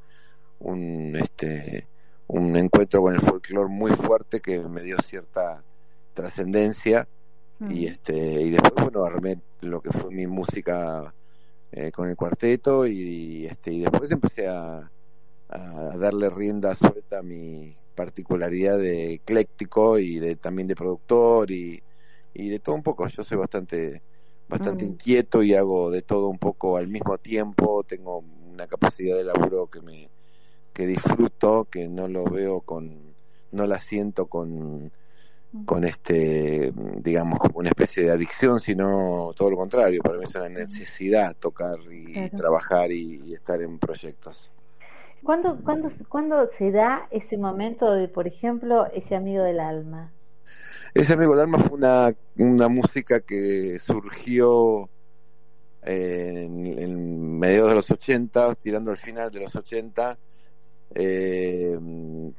un, 0.59 1.13
este, 1.17 1.85
un 2.27 2.55
encuentro 2.55 3.01
con 3.01 3.15
el 3.15 3.19
folclore 3.19 3.67
muy 3.67 3.91
fuerte 3.91 4.39
que 4.39 4.59
me 4.59 4.81
dio 4.81 4.95
cierta 5.05 5.61
trascendencia 6.13 7.05
y 7.69 7.87
este 7.87 8.15
y 8.15 8.51
después 8.51 8.85
bueno 8.85 9.03
armé 9.03 9.41
lo 9.59 9.81
que 9.81 9.91
fue 9.91 10.09
mi 10.11 10.25
música 10.25 11.13
eh, 11.71 11.91
con 11.91 12.09
el 12.09 12.15
cuarteto 12.15 12.87
y, 12.87 13.45
este 13.45 13.71
y 13.71 13.81
después 13.81 14.11
empecé 14.11 14.47
a, 14.47 14.91
a, 15.49 15.97
darle 15.97 16.29
rienda 16.29 16.75
suelta 16.75 17.19
a 17.19 17.23
mi 17.23 17.75
particularidad 17.95 18.77
de 18.77 19.13
ecléctico 19.13 19.99
y 19.99 20.19
de 20.19 20.35
también 20.35 20.67
de 20.67 20.75
productor 20.75 21.51
y, 21.51 21.83
y 22.33 22.49
de 22.49 22.59
todo 22.59 22.75
un 22.75 22.83
poco 22.83 23.07
yo 23.07 23.23
soy 23.23 23.37
bastante 23.37 24.01
bastante 24.47 24.85
mm. 24.85 24.87
inquieto 24.87 25.43
y 25.43 25.53
hago 25.53 25.91
de 25.91 26.01
todo 26.01 26.27
un 26.27 26.39
poco 26.39 26.77
al 26.77 26.87
mismo 26.87 27.17
tiempo 27.17 27.83
tengo 27.83 28.23
una 28.51 28.65
capacidad 28.67 29.15
de 29.15 29.23
laburo 29.23 29.67
que 29.67 29.81
me 29.81 30.09
que 30.73 30.87
disfruto 30.87 31.65
que 31.65 31.87
no 31.87 32.07
lo 32.07 32.23
veo 32.25 32.61
con 32.61 33.13
no 33.51 33.67
la 33.67 33.81
siento 33.81 34.27
con 34.27 34.91
con 35.65 35.83
este, 35.83 36.71
digamos, 36.97 37.39
como 37.39 37.59
una 37.59 37.69
especie 37.69 38.03
de 38.03 38.11
adicción, 38.11 38.59
sino 38.59 39.31
todo 39.35 39.49
lo 39.49 39.57
contrario. 39.57 40.01
Para 40.01 40.17
mí 40.17 40.25
es 40.25 40.35
una 40.35 40.49
necesidad 40.49 41.35
tocar 41.35 41.79
y 41.91 42.29
trabajar 42.29 42.91
y, 42.91 43.33
estar 43.33 43.61
en 43.61 43.79
proyectos. 43.79 44.51
¿Cuándo, 45.23 45.59
cuándo, 45.63 45.89
¿Cuándo 46.07 46.47
se 46.47 46.71
da 46.71 47.07
ese 47.11 47.37
momento 47.37 47.91
de, 47.91 48.07
por 48.07 48.27
ejemplo, 48.27 48.87
ese 48.93 49.15
amigo 49.15 49.43
del 49.43 49.59
alma? 49.59 50.11
Ese 50.93 51.13
amigo 51.13 51.31
del 51.31 51.41
alma 51.41 51.59
fue 51.59 51.77
una, 51.77 52.15
una 52.37 52.67
música 52.67 53.19
que 53.19 53.79
surgió 53.79 54.89
en, 55.81 56.79
en 56.79 57.39
mediados 57.39 57.69
de 57.69 57.75
los 57.75 57.91
80, 57.91 58.55
tirando 58.55 58.91
al 58.91 58.97
final 58.97 59.29
de 59.31 59.39
los 59.41 59.55
80, 59.55 60.17
eh, 60.95 61.77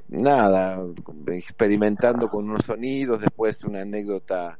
nada, 0.09 0.85
experimentando 1.28 2.28
con 2.28 2.49
unos 2.49 2.64
sonidos, 2.64 3.21
después 3.21 3.62
una 3.64 3.83
anécdota 3.83 4.59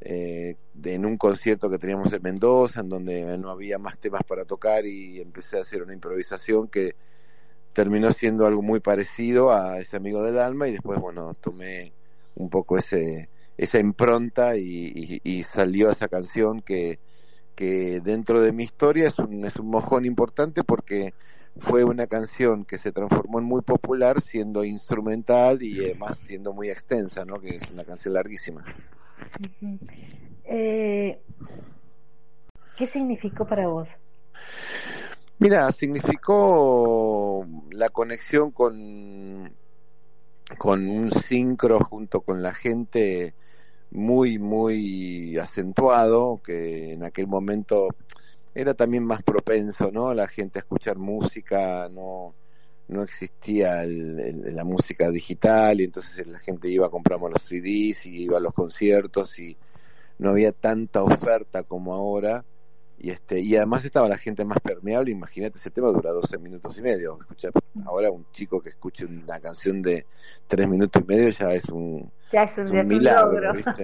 eh, 0.00 0.56
de, 0.74 0.94
en 0.94 1.04
un 1.04 1.16
concierto 1.16 1.68
que 1.68 1.78
teníamos 1.78 2.12
en 2.12 2.22
Mendoza, 2.22 2.80
en 2.80 2.88
donde 2.88 3.36
no 3.38 3.50
había 3.50 3.78
más 3.78 3.98
temas 3.98 4.22
para 4.26 4.44
tocar 4.44 4.86
y 4.86 5.20
empecé 5.20 5.58
a 5.58 5.62
hacer 5.62 5.82
una 5.82 5.94
improvisación 5.94 6.68
que 6.68 6.94
terminó 7.72 8.12
siendo 8.12 8.46
algo 8.46 8.62
muy 8.62 8.80
parecido 8.80 9.52
a 9.52 9.78
ese 9.78 9.96
amigo 9.96 10.22
del 10.22 10.38
alma 10.38 10.68
y 10.68 10.72
después, 10.72 10.98
bueno, 10.98 11.34
tomé 11.40 11.92
un 12.34 12.48
poco 12.48 12.78
ese 12.78 13.28
esa 13.58 13.80
impronta 13.80 14.56
y, 14.56 15.20
y, 15.24 15.42
salió 15.42 15.90
esa 15.90 16.06
canción 16.06 16.62
que, 16.62 17.00
que 17.56 18.00
dentro 18.00 18.40
de 18.40 18.52
mi 18.52 18.62
historia 18.62 19.08
es 19.08 19.18
un, 19.18 19.44
es 19.44 19.56
un 19.56 19.66
mojón 19.66 20.04
importante 20.06 20.62
porque 20.62 21.12
fue 21.58 21.84
una 21.84 22.06
canción 22.06 22.64
que 22.64 22.78
se 22.78 22.92
transformó 22.92 23.38
en 23.38 23.44
muy 23.44 23.62
popular 23.62 24.20
siendo 24.20 24.64
instrumental 24.64 25.62
y 25.62 25.84
además 25.84 26.18
siendo 26.18 26.52
muy 26.52 26.70
extensa, 26.70 27.24
¿no? 27.24 27.40
Que 27.40 27.56
es 27.56 27.70
una 27.70 27.84
canción 27.84 28.14
larguísima. 28.14 28.64
Eh, 30.44 31.20
¿Qué 32.76 32.86
significó 32.86 33.46
para 33.46 33.66
vos? 33.66 33.88
Mira, 35.40 35.70
significó 35.72 37.46
la 37.70 37.90
conexión 37.90 38.50
con, 38.50 39.52
con 40.58 40.88
un 40.88 41.12
sincro 41.12 41.80
junto 41.80 42.20
con 42.22 42.42
la 42.42 42.54
gente 42.54 43.34
muy, 43.90 44.38
muy 44.38 45.36
acentuado, 45.38 46.40
que 46.42 46.92
en 46.92 47.04
aquel 47.04 47.26
momento 47.26 47.88
era 48.60 48.74
también 48.74 49.04
más 49.04 49.22
propenso, 49.22 49.92
¿no? 49.92 50.12
La 50.12 50.26
gente 50.26 50.58
a 50.58 50.62
escuchar 50.62 50.98
música, 50.98 51.88
no, 51.88 52.34
no 52.88 53.02
existía 53.02 53.84
la 53.86 54.64
música 54.64 55.10
digital 55.10 55.80
y 55.80 55.84
entonces 55.84 56.26
la 56.26 56.40
gente 56.40 56.68
iba 56.68 56.86
a 56.86 56.90
comprar 56.90 57.20
los 57.20 57.42
CDs 57.42 58.04
y 58.06 58.24
iba 58.24 58.38
a 58.38 58.40
los 58.40 58.52
conciertos 58.52 59.38
y 59.38 59.56
no 60.18 60.30
había 60.30 60.50
tanta 60.50 61.04
oferta 61.04 61.62
como 61.62 61.94
ahora 61.94 62.44
y 62.98 63.10
este 63.10 63.38
y 63.38 63.54
además 63.54 63.84
estaba 63.84 64.08
la 64.08 64.18
gente 64.18 64.44
más 64.44 64.58
permeable 64.58 65.12
imagínate 65.12 65.58
ese 65.58 65.70
tema 65.70 65.88
dura 65.90 66.10
12 66.10 66.38
minutos 66.38 66.76
y 66.76 66.82
medio 66.82 67.16
escucha 67.20 67.50
ahora 67.84 68.10
un 68.10 68.26
chico 68.32 68.60
que 68.60 68.70
escuche 68.70 69.04
una 69.04 69.38
canción 69.38 69.80
de 69.82 70.04
3 70.48 70.68
minutos 70.68 71.00
y 71.02 71.06
medio 71.06 71.30
ya 71.30 71.52
es 71.52 71.68
un, 71.68 72.10
milagro 72.84 73.54
¿viste? 73.54 73.82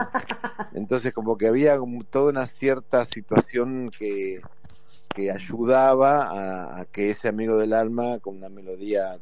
entonces 0.74 1.12
como 1.12 1.38
que 1.38 1.46
había 1.46 1.78
toda 2.10 2.30
una 2.30 2.46
cierta 2.46 3.04
situación 3.04 3.90
que 3.96 4.40
que 5.14 5.30
ayudaba 5.30 6.80
a, 6.80 6.84
que 6.86 7.10
ese 7.10 7.28
amigo 7.28 7.56
del 7.56 7.72
alma 7.72 8.18
con 8.18 8.36
una 8.36 8.48
melodía 8.48 9.18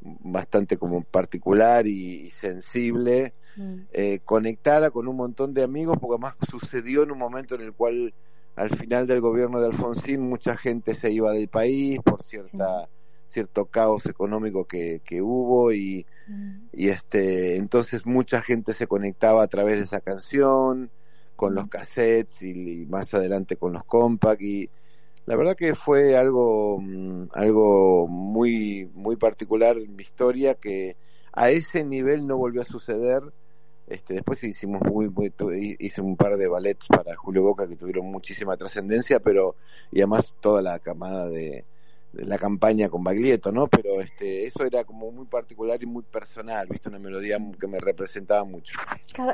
bastante 0.00 0.76
como 0.76 1.02
particular 1.04 1.86
y, 1.86 2.30
sensible 2.30 3.34
mm. 3.56 3.74
eh, 3.92 4.20
conectara 4.24 4.90
con 4.90 5.06
un 5.06 5.16
montón 5.16 5.54
de 5.54 5.62
amigos 5.62 5.96
porque 6.00 6.14
además 6.14 6.34
sucedió 6.50 7.04
en 7.04 7.12
un 7.12 7.18
momento 7.18 7.54
en 7.54 7.62
el 7.62 7.72
cual 7.72 8.12
al 8.56 8.70
final 8.76 9.06
del 9.06 9.20
gobierno 9.20 9.60
de 9.60 9.66
Alfonsín 9.66 10.20
mucha 10.20 10.56
gente 10.56 10.94
se 10.94 11.10
iba 11.10 11.30
del 11.32 11.48
país 11.48 12.00
por 12.04 12.22
cierta 12.22 12.88
cierto 13.26 13.64
caos 13.66 14.04
económico 14.06 14.66
que, 14.66 15.00
que 15.04 15.22
hubo 15.22 15.72
y, 15.72 16.04
mm. 16.26 16.68
y 16.72 16.88
este 16.88 17.56
entonces 17.56 18.04
mucha 18.04 18.42
gente 18.42 18.74
se 18.74 18.86
conectaba 18.86 19.42
a 19.42 19.46
través 19.46 19.78
de 19.78 19.84
esa 19.84 20.00
canción 20.00 20.90
con 21.36 21.54
los 21.54 21.66
mm. 21.66 21.68
cassettes 21.68 22.42
y, 22.42 22.86
más 22.86 23.14
adelante 23.14 23.56
con 23.56 23.72
los 23.72 23.84
compact 23.84 24.42
y 24.42 24.70
la 25.26 25.36
verdad 25.36 25.56
que 25.56 25.74
fue 25.74 26.16
algo 26.16 26.78
mm, 26.80 27.28
algo 27.32 28.06
muy 28.08 28.90
muy 28.94 29.16
particular 29.16 29.76
en 29.78 29.94
mi 29.94 30.02
historia 30.02 30.54
que 30.54 30.96
a 31.32 31.50
ese 31.50 31.84
nivel 31.84 32.26
no 32.26 32.36
volvió 32.36 32.62
a 32.62 32.64
suceder 32.64 33.22
este, 33.86 34.14
después 34.14 34.42
hicimos 34.44 34.80
muy, 34.82 35.08
muy, 35.10 35.32
hice 35.78 36.00
un 36.00 36.16
par 36.16 36.36
de 36.36 36.48
ballets 36.48 36.86
para 36.86 37.14
Julio 37.16 37.42
Boca 37.42 37.68
que 37.68 37.76
tuvieron 37.76 38.06
muchísima 38.06 38.56
trascendencia, 38.56 39.20
pero 39.20 39.56
y 39.90 39.98
además 39.98 40.34
toda 40.40 40.62
la 40.62 40.78
camada 40.78 41.28
de, 41.28 41.64
la 42.12 42.38
campaña 42.38 42.88
con 42.88 43.02
Baglietto, 43.02 43.52
¿no? 43.52 43.66
Pero 43.66 44.00
este, 44.00 44.46
eso 44.46 44.64
era 44.64 44.84
como 44.84 45.10
muy 45.10 45.26
particular 45.26 45.82
y 45.82 45.86
muy 45.86 46.02
personal, 46.04 46.66
¿viste? 46.68 46.88
Una 46.88 46.98
melodía 46.98 47.38
que 47.58 47.66
me 47.66 47.78
representaba 47.78 48.44
mucho, 48.44 48.74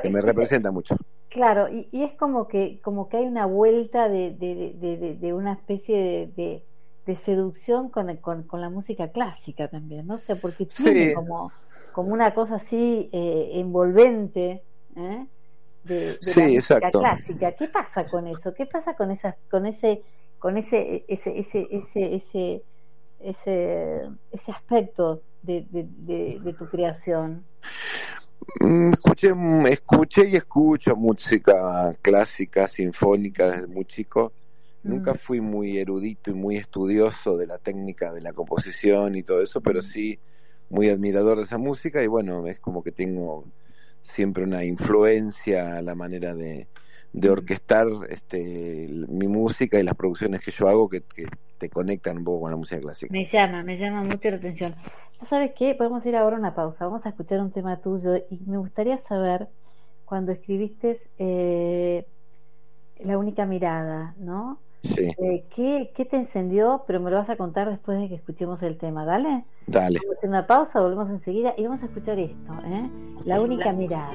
que 0.01 0.09
me 0.09 0.21
representa 0.21 0.71
mucho. 0.71 0.95
Claro, 1.29 1.67
y, 1.69 1.87
es 1.91 2.13
como 2.13 2.47
que 2.47 2.79
como 2.81 3.07
que 3.07 3.17
hay 3.17 3.25
una 3.25 3.45
vuelta 3.45 4.09
de, 4.09 4.31
de, 4.31 5.17
de, 5.19 5.33
una 5.33 5.53
especie 5.53 6.31
de, 6.35 6.63
seducción 7.15 7.89
con, 7.89 8.15
con, 8.17 8.43
con, 8.43 8.61
la 8.61 8.69
música 8.69 9.07
clásica 9.07 9.67
también, 9.67 10.05
no 10.05 10.19
sé, 10.19 10.35
porque 10.35 10.67
tiene 10.67 11.13
como 11.13 11.51
como 11.91 12.13
una 12.13 12.33
cosa 12.33 12.55
así 12.55 13.09
eh, 13.11 13.51
envolvente 13.55 14.63
¿eh? 14.95 15.25
de, 15.83 16.17
la 16.35 16.47
música 16.47 16.91
clásica. 16.91 17.51
¿Qué 17.53 17.67
pasa 17.67 18.05
con 18.05 18.27
eso? 18.27 18.53
¿Qué 18.53 18.65
pasa 18.65 18.93
con 18.95 19.11
esas, 19.11 19.35
con 19.49 19.65
ese, 19.65 20.01
con 20.39 20.57
ese, 20.57 21.03
ese, 21.07 21.37
ese, 21.39 21.67
ese, 21.71 22.15
ese, 22.15 22.63
ese, 23.19 24.09
ese 24.31 24.51
aspecto 24.51 25.21
de, 25.41 25.65
de, 25.69 26.55
tu 26.57 26.67
creación? 26.69 27.43
Mm, 28.61 28.93
escuché, 28.93 29.33
escuché 29.69 30.29
y 30.29 30.35
escucho 30.35 30.95
música 30.95 31.95
clásica, 32.01 32.67
sinfónica 32.67 33.51
desde 33.51 33.67
muy 33.67 33.85
chico. 33.85 34.33
Nunca 34.83 35.13
mm. 35.13 35.17
fui 35.17 35.41
muy 35.41 35.77
erudito 35.77 36.31
y 36.31 36.33
muy 36.33 36.57
estudioso 36.57 37.37
de 37.37 37.47
la 37.47 37.57
técnica 37.57 38.13
de 38.13 38.21
la 38.21 38.33
composición 38.33 39.15
y 39.15 39.23
todo 39.23 39.41
eso, 39.41 39.61
pero 39.61 39.79
mm. 39.79 39.83
sí 39.83 40.19
muy 40.69 40.89
admirador 40.89 41.37
de 41.37 41.43
esa 41.43 41.57
música 41.57 42.03
y 42.03 42.07
bueno, 42.07 42.45
es 42.47 42.59
como 42.59 42.83
que 42.83 42.91
tengo 42.91 43.45
siempre 44.01 44.43
una 44.43 44.63
influencia 44.63 45.77
a 45.77 45.81
la 45.81 45.95
manera 45.95 46.35
de, 46.35 46.67
de 47.13 47.29
orquestar 47.29 47.87
este, 48.09 48.87
mi 49.07 49.27
música 49.27 49.79
y 49.79 49.83
las 49.83 49.95
producciones 49.95 50.41
que 50.41 50.51
yo 50.51 50.67
hago 50.67 50.89
que, 50.89 51.03
te 51.57 51.69
conectan 51.69 52.19
un 52.19 52.23
poco 52.23 52.41
con 52.41 52.51
la 52.51 52.57
música 52.57 52.79
clásica. 52.79 53.11
Me 53.11 53.25
llama, 53.25 53.63
me 53.63 53.77
llama 53.77 54.03
mucho 54.03 54.29
la 54.29 54.37
atención. 54.37 54.73
¿Tú 55.19 55.25
sabes 55.25 55.51
qué? 55.57 55.75
Podemos 55.75 56.05
ir 56.05 56.15
ahora 56.15 56.37
a 56.37 56.39
una 56.39 56.55
pausa. 56.55 56.85
Vamos 56.85 57.05
a 57.05 57.09
escuchar 57.09 57.41
un 57.41 57.51
tema 57.51 57.81
tuyo 57.81 58.15
y 58.15 58.39
me 58.45 58.57
gustaría 58.57 58.97
saber 58.97 59.49
cuando 60.05 60.31
escribiste 60.31 60.97
eh, 61.17 62.05
La 62.99 63.17
única 63.17 63.45
mirada, 63.45 64.15
¿no? 64.17 64.59
Sí. 64.83 65.11
Eh, 65.17 65.43
¿qué, 65.53 65.91
¿Qué 65.93 66.05
te 66.05 66.15
encendió? 66.15 66.85
Pero 66.87 67.01
me 67.01 67.11
lo 67.11 67.17
vas 67.17 67.29
a 67.29 67.35
contar 67.35 67.69
después 67.69 67.99
de 67.99 68.07
que 68.07 68.15
escuchemos 68.15 68.63
el 68.63 68.77
tema, 68.77 69.03
¿dale? 69.03 69.43
Dale. 69.67 69.99
Vamos 69.99 70.15
a 70.15 70.17
hacer 70.17 70.29
una 70.29 70.47
pausa, 70.47 70.79
volvemos 70.79 71.09
enseguida 71.09 71.53
y 71.57 71.63
vamos 71.63 71.83
a 71.83 71.87
escuchar 71.87 72.17
esto, 72.19 72.53
¿eh? 72.65 72.89
La 73.25 73.41
única 73.41 73.73
mirada. 73.73 74.13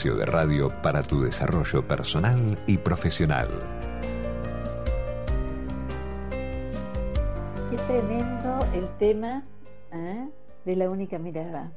Espacio 0.00 0.16
de 0.16 0.24
radio 0.24 0.70
para 0.82 1.02
tu 1.02 1.20
desarrollo 1.20 1.86
personal 1.86 2.58
y 2.66 2.78
profesional. 2.78 3.48
Qué 7.70 7.76
tremendo 7.76 8.58
el 8.72 8.88
tema 8.98 9.44
¿eh? 9.92 10.26
de 10.64 10.76
la 10.76 10.88
única 10.88 11.18
mirada. 11.18 11.70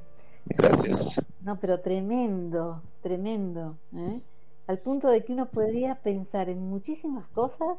Gracias. 0.46 1.20
No, 1.42 1.60
pero 1.60 1.82
tremendo, 1.82 2.82
tremendo. 3.02 3.76
¿eh? 3.94 4.22
Al 4.68 4.80
punto 4.80 5.10
de 5.10 5.26
que 5.26 5.34
uno 5.34 5.48
podría 5.48 5.96
pensar 5.96 6.48
en 6.48 6.62
muchísimas 6.70 7.28
cosas 7.28 7.78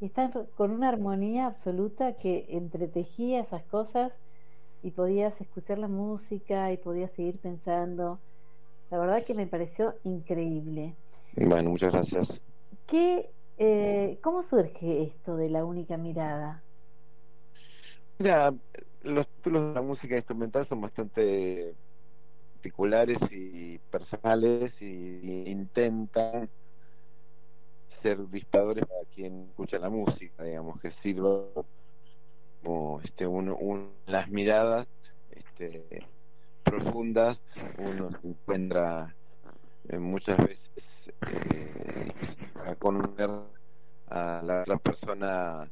y 0.00 0.06
estar 0.06 0.48
con 0.56 0.72
una 0.72 0.88
armonía 0.88 1.46
absoluta 1.46 2.14
que 2.14 2.46
entretejía 2.48 3.38
esas 3.38 3.62
cosas 3.62 4.12
y 4.82 4.90
podías 4.90 5.40
escuchar 5.40 5.78
la 5.78 5.88
música 5.88 6.72
y 6.72 6.78
podías 6.78 7.12
seguir 7.12 7.38
pensando. 7.38 8.18
La 8.92 8.98
verdad 8.98 9.24
que 9.24 9.32
me 9.32 9.46
pareció 9.46 9.94
increíble. 10.04 10.94
Bueno, 11.36 11.70
muchas 11.70 11.92
gracias. 11.92 12.42
¿Qué, 12.86 13.30
eh, 13.56 14.18
¿Cómo 14.20 14.42
surge 14.42 15.04
esto 15.04 15.34
de 15.38 15.48
la 15.48 15.64
única 15.64 15.96
mirada? 15.96 16.62
Mira, 18.18 18.52
los 19.00 19.26
títulos 19.28 19.68
de 19.68 19.74
la 19.76 19.80
música 19.80 20.14
instrumental 20.14 20.68
son 20.68 20.82
bastante 20.82 21.74
particulares 22.52 23.16
y 23.30 23.78
personales 23.78 24.74
y, 24.82 25.50
intentan 25.50 26.50
ser 28.02 28.28
disparadores 28.28 28.84
para 28.84 29.06
quien 29.14 29.46
escucha 29.48 29.78
la 29.78 29.88
música, 29.88 30.44
digamos, 30.44 30.78
que 30.82 30.92
sirva 31.02 31.46
como 32.62 33.00
este 33.00 33.26
uno, 33.26 33.56
las 34.04 34.28
miradas 34.28 34.86
este, 35.30 36.04
profundas 36.62 37.38
uno 37.78 38.10
se 38.20 38.28
encuentra 38.28 39.14
eh, 39.88 39.98
muchas 39.98 40.38
veces 40.38 40.58
eh, 41.28 42.12
a 42.66 42.74
conocer 42.76 43.30
a 44.08 44.64
la 44.66 44.76
persona 44.76 45.68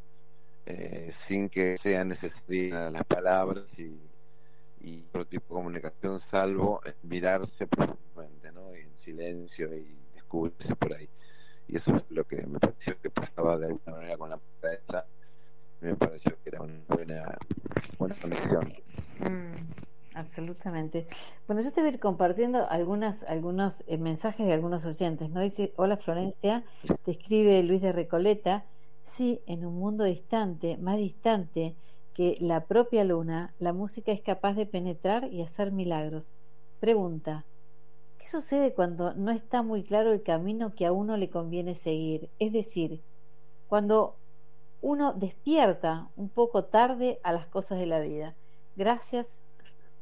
eh, 0.66 1.12
sin 1.29 1.48
que 1.48 1.76
sea 1.83 2.05
necesaria 2.05 2.90
las 2.90 3.05
palabras 3.07 3.64
y, 3.76 3.98
y 4.83 5.05
otro 5.09 5.24
tipo 5.26 5.55
de 5.55 5.61
comunicación 5.61 6.20
salvo 6.31 6.81
mirarse 7.03 7.66
profundamente 7.66 8.53
¿no? 8.53 8.72
en 8.74 8.88
silencio 9.05 9.74
y 9.74 9.96
descubrirse 10.14 10.74
por 10.76 10.94
ahí 10.94 11.09
y 11.68 11.76
eso 11.76 11.96
es 11.96 12.11
lo 12.11 12.24
que 12.24 12.44
me 12.46 12.59
pareció 12.59 13.00
que 13.00 13.11
pasaba 13.11 13.59
de 13.59 13.66
alguna 13.66 13.96
manera 13.96 14.16
con 14.16 14.31
la 14.31 14.40
esa 14.62 15.05
me 15.81 15.94
pareció 15.94 16.37
que 16.42 16.50
era 16.50 16.61
una 16.61 16.74
buena, 16.88 17.38
buena 17.98 18.14
conexión. 18.16 18.74
Mm, 19.20 19.55
absolutamente. 20.14 21.06
Bueno, 21.46 21.62
yo 21.62 21.72
te 21.72 21.80
voy 21.80 21.90
a 21.90 21.92
ir 21.94 22.00
compartiendo 22.00 22.68
algunas, 22.68 23.22
algunos 23.24 23.82
eh, 23.86 23.98
mensajes 23.98 24.46
de 24.46 24.52
algunos 24.52 24.84
oyentes. 24.84 25.30
¿no? 25.30 25.40
Dice, 25.40 25.72
hola 25.76 25.96
Florencia, 25.96 26.64
te 27.04 27.12
escribe 27.12 27.62
Luis 27.62 27.82
de 27.82 27.92
Recoleta. 27.92 28.64
Sí, 29.04 29.40
en 29.46 29.66
un 29.66 29.78
mundo 29.78 30.04
distante, 30.04 30.76
más 30.78 30.96
distante 30.96 31.74
que 32.14 32.36
la 32.40 32.64
propia 32.64 33.04
luna, 33.04 33.54
la 33.58 33.72
música 33.72 34.12
es 34.12 34.20
capaz 34.20 34.54
de 34.54 34.66
penetrar 34.66 35.32
y 35.32 35.42
hacer 35.42 35.72
milagros. 35.72 36.32
Pregunta, 36.80 37.44
¿qué 38.18 38.28
sucede 38.28 38.72
cuando 38.72 39.14
no 39.14 39.30
está 39.30 39.62
muy 39.62 39.82
claro 39.82 40.12
el 40.12 40.22
camino 40.22 40.74
que 40.74 40.86
a 40.86 40.92
uno 40.92 41.16
le 41.16 41.30
conviene 41.30 41.74
seguir? 41.74 42.30
Es 42.38 42.52
decir, 42.52 43.00
cuando 43.68 44.16
uno 44.82 45.12
despierta 45.12 46.08
un 46.16 46.28
poco 46.28 46.64
tarde 46.64 47.20
a 47.22 47.32
las 47.32 47.46
cosas 47.46 47.78
de 47.78 47.86
la 47.86 48.00
vida. 48.00 48.34
Gracias 48.76 49.36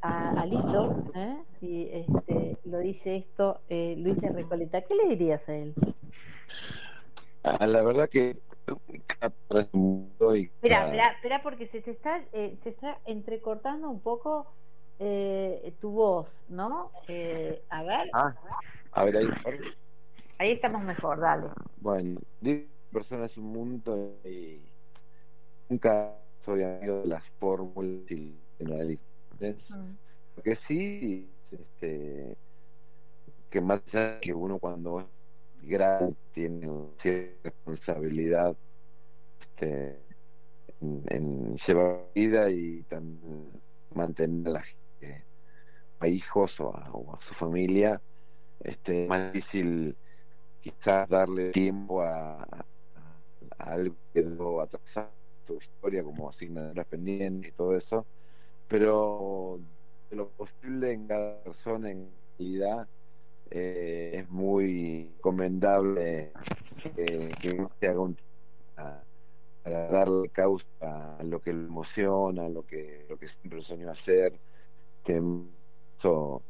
a 0.00 0.30
Alito, 0.40 1.04
¿eh? 1.14 1.36
y 1.60 1.88
este, 1.92 2.56
lo 2.64 2.78
dice 2.78 3.16
esto 3.16 3.60
eh, 3.68 3.94
Luis 3.98 4.20
de 4.20 4.30
Recoleta. 4.30 4.82
¿Qué 4.82 4.94
le 4.94 5.08
dirías 5.08 5.48
a 5.48 5.54
él? 5.54 5.74
Ah, 7.42 7.66
la 7.66 7.82
verdad 7.82 8.08
que 8.08 8.36
espera, 10.32 11.12
espera, 11.12 11.42
porque 11.42 11.66
se 11.66 11.80
te 11.80 11.90
está 11.90 12.20
eh, 12.32 12.56
se 12.62 12.70
está 12.70 12.98
entrecortando 13.06 13.88
un 13.88 14.00
poco 14.00 14.46
eh, 14.98 15.72
tu 15.80 15.90
voz, 15.90 16.44
¿no? 16.48 16.90
Eh, 17.06 17.62
a 17.70 17.82
ver. 17.82 18.10
Ah, 18.12 18.34
a 18.92 19.04
ver 19.04 19.16
ahí. 19.16 19.28
Ahí 20.38 20.52
estamos 20.52 20.82
mejor, 20.82 21.20
dale. 21.20 21.48
Bueno, 21.80 22.20
personas 22.92 23.36
un 23.36 23.52
mundo 23.52 24.16
y 24.24 24.60
nunca 25.68 26.14
soy 26.44 26.62
amigo 26.62 27.00
de 27.00 27.06
las 27.06 27.24
fórmulas 27.38 28.10
y 28.10 28.34
mm. 29.40 29.96
porque 30.34 30.58
sí 30.66 31.28
este 31.50 32.36
que 33.50 33.60
más 33.60 33.82
allá 33.92 34.20
que 34.20 34.34
uno 34.34 34.58
cuando 34.58 35.00
es 35.00 35.06
grande 35.62 36.14
tiene 36.34 36.68
cierta 37.00 37.34
responsabilidad 37.44 38.56
este 39.40 39.98
en, 40.80 41.56
llevar 41.66 42.04
vida 42.14 42.50
y 42.50 42.82
también 42.84 43.48
mantener 43.94 44.48
a, 44.48 44.50
la, 44.50 44.64
a 46.00 46.08
hijos 46.08 46.58
o 46.60 46.76
a, 46.76 46.90
o 46.92 47.14
a 47.14 47.20
su 47.26 47.34
familia 47.34 48.00
este 48.60 49.04
es 49.04 49.08
más 49.08 49.32
difícil 49.32 49.96
quizás 50.60 51.08
darle 51.08 51.50
tiempo 51.52 52.02
a, 52.02 52.46
algo 53.58 53.94
que 54.12 54.22
quedó 54.22 54.60
atrasado 54.60 55.10
tu 55.46 55.56
historia 55.56 56.02
como 56.02 56.28
asignadoras 56.28 56.86
pendientes 56.86 57.50
y 57.50 57.54
todo 57.54 57.76
eso, 57.76 58.06
pero 58.68 59.58
de 60.10 60.16
lo 60.16 60.28
posible 60.28 60.92
en 60.92 61.06
cada 61.06 61.38
persona 61.42 61.90
en 61.90 62.08
realidad 62.38 62.86
eh, 63.50 64.10
es 64.14 64.30
muy 64.30 65.10
recomendable 65.16 66.32
que 66.94 67.66
se 67.80 67.88
haga 67.88 68.00
un 68.00 68.16
para 69.62 69.88
darle 69.88 70.28
causa 70.30 70.64
a 71.18 71.22
lo 71.24 71.40
que 71.40 71.52
le 71.52 71.64
emociona, 71.64 72.46
a 72.46 72.48
lo 72.48 72.64
que 72.66 73.06
lo 73.08 73.18
que 73.18 73.28
siempre 73.28 73.62
soñó 73.62 73.90
hacer, 73.90 74.32
que 75.04 75.20
eso 75.98 76.42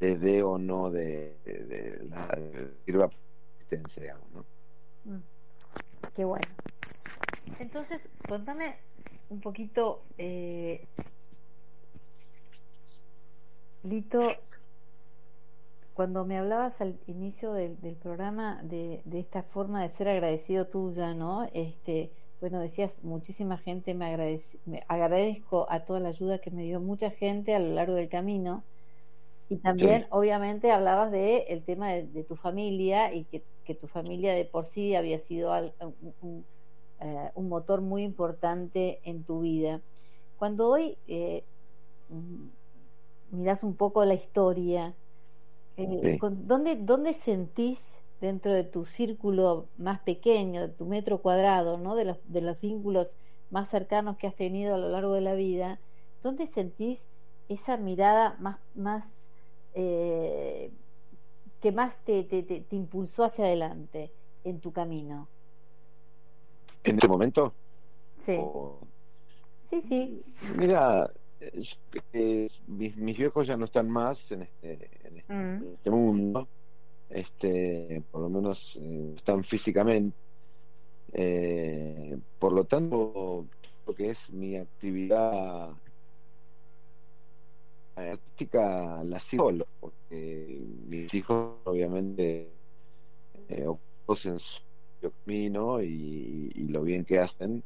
le 0.00 0.16
dé 0.16 0.42
o 0.42 0.58
no 0.58 0.90
de, 0.90 1.36
de, 1.44 1.98
la 2.08 2.38
sirva 2.84 3.10
existencia, 3.60 4.16
¿no? 4.34 4.44
Mm. 5.04 5.22
Qué 6.14 6.24
bueno. 6.24 6.46
Entonces, 7.58 8.00
contame 8.28 8.76
un 9.30 9.40
poquito, 9.40 10.02
eh, 10.18 10.86
Lito, 13.84 14.32
cuando 15.92 16.24
me 16.24 16.38
hablabas 16.38 16.80
al 16.80 16.98
inicio 17.06 17.52
del, 17.52 17.76
programa 18.02 18.60
de, 18.62 19.02
de, 19.04 19.20
esta 19.20 19.42
forma 19.42 19.82
de 19.82 19.90
ser 19.90 20.08
agradecido 20.08 20.66
tuya, 20.66 21.12
¿no? 21.12 21.48
Este, 21.52 22.10
bueno, 22.40 22.60
decías, 22.60 22.92
muchísima 23.02 23.58
gente 23.58 23.92
me, 23.92 24.06
agradece, 24.06 24.58
me 24.64 24.84
agradezco 24.88 25.66
a 25.70 25.80
toda 25.80 26.00
la 26.00 26.08
ayuda 26.08 26.38
que 26.38 26.50
me 26.50 26.62
dio 26.62 26.80
mucha 26.80 27.10
gente 27.10 27.54
a 27.54 27.58
lo 27.58 27.74
largo 27.74 27.94
del 27.94 28.08
camino. 28.08 28.64
Y 29.50 29.56
también, 29.56 30.06
obviamente, 30.10 30.72
hablabas 30.72 31.12
de 31.12 31.44
el 31.48 31.62
tema 31.62 31.92
de, 31.92 32.24
tu 32.24 32.36
familia 32.36 33.12
y 33.12 33.24
que, 33.24 33.42
que, 33.66 33.74
tu 33.74 33.86
familia 33.86 34.32
de 34.32 34.46
por 34.46 34.64
sí 34.64 34.96
había 34.96 35.18
sido 35.18 35.52
un, 36.22 36.44
eh, 37.00 37.30
un 37.34 37.48
motor 37.50 37.82
muy 37.82 38.02
importante 38.02 39.00
en 39.04 39.24
tu 39.24 39.40
vida. 39.40 39.82
Cuando 40.38 40.70
hoy 40.70 40.96
eh, 41.06 41.44
miras 43.34 43.64
un 43.64 43.74
poco 43.74 44.04
la 44.04 44.14
historia, 44.14 44.94
eh, 45.76 46.18
¿dónde, 46.20 46.76
¿dónde 46.76 47.14
sentís 47.14 47.90
dentro 48.20 48.52
de 48.52 48.64
tu 48.64 48.86
círculo 48.86 49.66
más 49.76 50.00
pequeño, 50.00 50.62
de 50.62 50.68
tu 50.68 50.86
metro 50.86 51.18
cuadrado, 51.18 51.78
¿no? 51.78 51.94
de, 51.94 52.04
los, 52.04 52.18
de 52.24 52.40
los 52.40 52.60
vínculos 52.60 53.16
más 53.50 53.68
cercanos 53.68 54.16
que 54.16 54.26
has 54.26 54.34
tenido 54.34 54.74
a 54.74 54.78
lo 54.78 54.88
largo 54.88 55.14
de 55.14 55.20
la 55.20 55.34
vida, 55.34 55.78
¿dónde 56.22 56.46
sentís 56.46 57.06
esa 57.48 57.76
mirada 57.76 58.36
más, 58.38 58.58
más 58.74 59.04
que 61.64 61.72
más 61.72 61.96
te, 62.04 62.24
te, 62.24 62.42
te, 62.42 62.76
impulsó 62.76 63.24
hacia 63.24 63.46
adelante 63.46 64.12
en 64.44 64.60
tu 64.60 64.70
camino? 64.72 65.28
¿En 66.84 66.96
este 66.96 67.08
momento? 67.08 67.52
Sí. 68.18 68.38
Sí, 69.62 69.80
sí. 69.82 70.24
Mira, 70.56 71.10
eh, 72.12 72.48
mis, 72.66 72.96
viejos 72.96 73.46
ya 73.46 73.56
no 73.56 73.64
están 73.64 73.90
más 73.90 74.18
en 74.30 74.42
este, 74.42 74.90
en 75.04 75.58
mm. 75.58 75.74
este 75.74 75.90
mundo, 75.90 76.48
este, 77.10 78.02
por 78.10 78.22
lo 78.22 78.28
menos 78.28 78.58
eh, 78.76 79.14
están 79.16 79.44
físicamente. 79.44 80.16
Eh, 81.12 82.18
por 82.38 82.52
lo 82.52 82.64
tanto, 82.64 83.46
lo 83.86 83.94
que 83.94 84.10
es 84.10 84.18
mi 84.30 84.56
actividad 84.56 85.70
artística 87.94 89.04
la 89.04 89.20
sigo 89.30 89.50
solo, 89.50 89.66
porque 89.80 90.60
mis 90.88 91.12
hijos 91.14 91.54
obviamente 91.64 92.48
eh, 93.48 93.66
en 94.24 94.38
su 94.38 95.10
camino 95.24 95.82
y, 95.82 96.52
y, 96.54 96.68
lo 96.68 96.82
bien 96.82 97.04
que 97.04 97.20
hacen. 97.20 97.62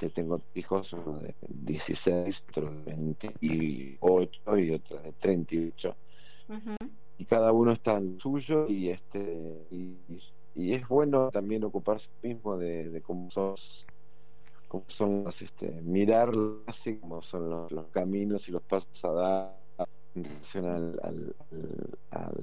Este, 0.00 0.08
tengo 0.08 0.40
hijos 0.54 0.90
de 1.22 1.34
16, 1.48 2.36
otro 2.48 2.70
de 2.70 2.82
28 2.86 4.56
y 4.58 4.70
otro 4.70 4.98
de 4.98 5.12
38. 5.20 5.94
Y 7.18 7.24
cada 7.26 7.52
uno 7.52 7.72
está 7.72 7.98
en 7.98 8.18
suyo 8.18 8.66
y 8.66 8.88
este 8.88 9.66
y, 9.70 9.98
y, 10.56 10.72
es 10.72 10.88
bueno 10.88 11.30
también 11.30 11.64
ocuparse 11.64 12.06
mismo 12.22 12.56
de, 12.56 12.88
de 12.88 13.02
cómo 13.02 13.30
son 13.30 13.56
cómo 14.68 14.84
son 14.88 15.24
los 15.24 15.42
este 15.42 15.70
mirar 15.82 16.32
así 16.66 16.96
como 16.96 17.22
son 17.22 17.50
los, 17.50 17.70
los 17.70 17.86
caminos 17.88 18.48
y 18.48 18.52
los 18.52 18.62
pasos 18.62 18.88
a 19.04 19.08
dar 19.08 19.56
en 20.14 20.24
relación 20.24 20.64
al, 20.64 21.34
al, 22.10 22.34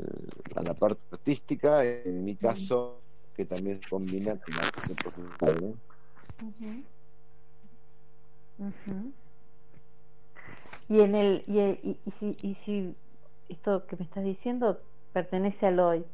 a 0.55 0.61
la 0.61 0.73
parte 0.75 1.01
artística, 1.11 1.83
en 1.83 2.23
mi 2.23 2.35
caso, 2.35 3.01
que 3.35 3.43
también 3.45 3.81
se 3.81 3.89
combina 3.89 4.37
con 4.39 4.55
la 4.55 4.61
parte 4.71 4.95
profesional. 4.95 5.75
Y 10.89 11.01
en 11.01 11.15
el 11.15 11.43
y, 11.47 11.99
y, 12.05 12.11
si, 12.11 12.31
y 12.41 12.53
si 12.53 12.95
esto 13.49 13.85
que 13.85 13.95
me 13.97 14.03
estás 14.03 14.23
diciendo 14.23 14.79
pertenece 15.13 15.67
al 15.67 15.79
hoy. 15.79 16.05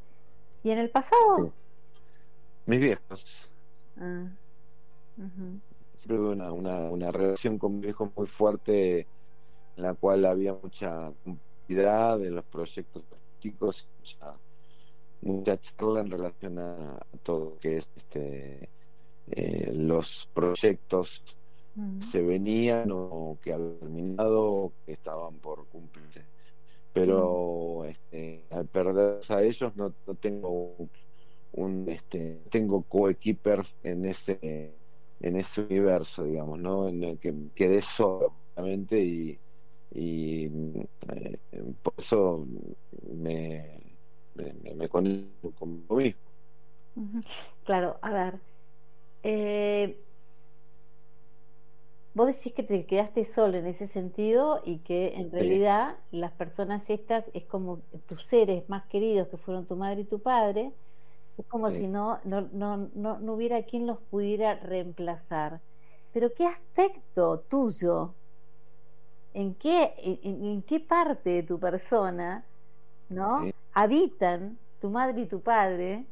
Y 0.63 0.71
en 0.71 0.79
el 0.79 0.89
pasado 0.89 1.53
mis 2.65 2.79
viejos. 2.79 3.25
Ah. 3.97 4.25
siempre 5.15 6.17
tuve 6.17 6.29
una, 6.29 6.51
una, 6.51 6.77
una 6.89 7.11
relación 7.11 7.57
con 7.57 7.81
viejos 7.81 8.09
muy 8.15 8.27
fuerte 8.27 9.07
en 9.75 9.83
la 9.83 9.93
cual 9.93 10.25
había 10.25 10.53
mucha 10.53 11.11
complejidad 11.23 12.19
de 12.19 12.31
los 12.31 12.45
proyectos 12.45 13.03
artísticos, 13.11 13.85
mucha, 13.99 14.33
mucha 15.21 15.59
charla 15.61 16.01
en 16.01 16.11
relación 16.11 16.59
a, 16.59 16.99
todo 17.23 17.57
que 17.59 17.77
es 17.77 17.85
este 17.95 18.69
eh, 19.31 19.71
los 19.73 20.07
proyectos 20.33 21.09
mm. 21.75 22.11
se 22.11 22.21
venían 22.21 22.89
o 22.91 23.37
que 23.41 23.53
habían 23.53 23.79
terminado 23.79 24.43
o 24.43 24.73
que 24.85 24.93
estaban 24.93 25.35
por 25.35 25.65
cumplirse 25.67 26.21
pero 26.93 27.81
mm. 27.81 27.85
este, 27.85 28.43
al 28.51 28.67
perderse 28.67 29.33
a 29.33 29.43
ellos 29.43 29.75
no, 29.75 29.93
no 30.05 30.15
tengo 30.15 30.75
un 31.53 31.85
este 31.89 32.39
tengo 32.51 32.83
coequiper 32.83 33.65
en 33.83 34.05
ese 34.05 34.73
en 35.21 35.37
ese 35.37 35.61
universo 35.61 36.23
digamos 36.23 36.59
no 36.59 36.89
en 36.89 37.03
el 37.03 37.19
que 37.19 37.33
quedé 37.55 37.83
solo 37.97 38.33
y 38.91 39.37
y 39.95 40.45
eh, 40.45 41.37
por 41.83 41.93
eso 41.97 42.47
me, 43.11 43.79
me, 44.33 44.73
me 44.75 44.89
conecto 44.89 45.51
conmigo 45.51 45.95
mismo. 45.97 46.21
Claro, 47.63 47.97
a 48.01 48.11
ver, 48.11 48.39
eh, 49.23 49.97
vos 52.13 52.27
decís 52.27 52.53
que 52.53 52.63
te 52.63 52.85
quedaste 52.85 53.25
solo 53.25 53.57
en 53.57 53.65
ese 53.65 53.87
sentido 53.87 54.61
y 54.65 54.79
que 54.79 55.15
en 55.15 55.31
realidad 55.31 55.97
las 56.11 56.31
personas 56.31 56.89
estas 56.89 57.25
es 57.33 57.45
como 57.45 57.79
tus 58.07 58.23
seres 58.25 58.67
más 58.69 58.85
queridos 58.85 59.27
que 59.29 59.37
fueron 59.37 59.65
tu 59.65 59.75
madre 59.75 60.01
y 60.01 60.05
tu 60.05 60.19
padre, 60.19 60.73
es 61.37 61.45
como 61.47 61.71
si 61.71 61.87
no, 61.87 62.19
no, 62.23 62.41
no, 62.53 62.89
no, 62.93 63.19
no 63.19 63.33
hubiera 63.33 63.63
quien 63.63 63.87
los 63.87 63.99
pudiera 63.99 64.55
reemplazar. 64.55 65.61
Pero 66.13 66.33
¿qué 66.33 66.45
aspecto 66.45 67.39
tuyo 67.49 68.13
en 69.33 69.55
qué, 69.55 69.93
en, 69.97 70.61
qué 70.63 70.79
parte 70.79 71.31
de 71.31 71.43
tu 71.43 71.59
persona, 71.59 72.45
¿no? 73.09 73.51
Habitan 73.73 74.59
tu 74.79 74.89
madre 74.89 75.21
y 75.21 75.25
tu 75.27 75.41
padre, 75.41 76.05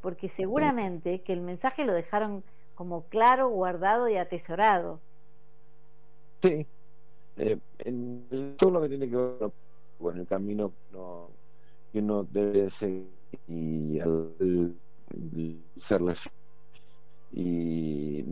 porque 0.00 0.28
seguramente 0.28 1.22
que 1.22 1.32
el 1.32 1.40
mensaje 1.40 1.84
lo 1.84 1.94
dejaron 1.94 2.44
como 2.74 3.04
claro, 3.08 3.48
guardado 3.48 4.08
y 4.08 4.16
atesorado. 4.18 5.00
Sí, 6.46 6.64
eh, 7.38 7.58
en 7.80 8.56
todo 8.56 8.70
lo 8.70 8.82
que 8.82 8.88
tiene 8.88 9.10
que 9.10 9.16
ver 9.16 9.50
con 9.98 10.16
el 10.16 10.26
camino 10.28 10.72
que 11.92 11.98
uno 11.98 12.22
debe 12.30 12.70
seguir 12.78 13.08
y 13.48 13.98
al, 13.98 14.76
serles 15.88 16.18
y 17.32 18.24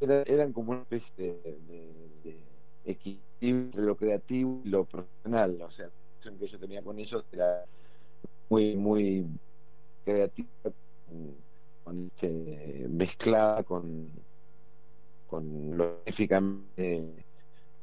eran 0.00 0.52
como 0.52 0.70
una 0.70 0.82
especie 0.82 1.40
de 1.42 2.38
equilibrio 2.84 3.82
lo 3.82 3.96
creativo 3.96 4.60
y 4.64 4.68
lo 4.68 4.84
profesional. 4.84 5.60
O 5.60 5.70
sea, 5.72 5.86
la 5.86 5.92
relación 6.22 6.38
que 6.38 6.46
yo 6.46 6.58
tenía 6.60 6.82
con 6.82 7.00
ellos 7.00 7.24
era 7.32 7.64
muy, 8.48 8.76
muy 8.76 9.26
creativa, 10.04 10.48
este, 12.22 12.86
mezclada 12.88 13.64
con, 13.64 14.08
con 15.28 15.76
lo 15.76 15.98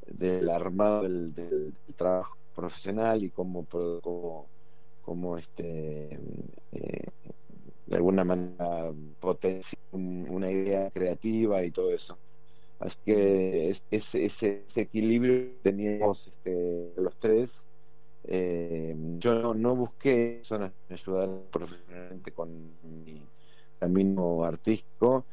del 0.06 0.50
armado 0.50 1.02
del, 1.02 1.34
del, 1.34 1.74
trabajo 1.96 2.36
profesional 2.54 3.24
y 3.24 3.30
cómo, 3.30 3.64
como, 3.64 4.46
como 5.04 5.38
este 5.38 6.18
eh, 6.72 7.04
de 7.86 7.96
alguna 7.96 8.24
manera 8.24 8.92
potencia 9.20 9.78
una 9.92 10.50
idea 10.50 10.90
creativa 10.90 11.64
y 11.64 11.70
todo 11.70 11.92
eso 11.92 12.16
Así 12.78 12.96
que 13.04 13.80
ese, 13.90 14.26
ese, 14.26 14.62
equilibrio 14.74 15.34
que 15.34 15.56
teníamos 15.62 16.26
este, 16.26 16.92
los 16.96 17.14
tres. 17.20 17.48
Eh, 18.24 18.94
yo 19.18 19.54
no, 19.54 19.76
busqué 19.76 20.38
personas 20.40 20.72
que 20.72 20.94
me 20.94 21.00
ayudaran 21.00 21.40
profesionalmente 21.50 22.32
con 22.32 22.48
mi 22.82 23.22
camino 23.78 24.44
artístico, 24.44 25.24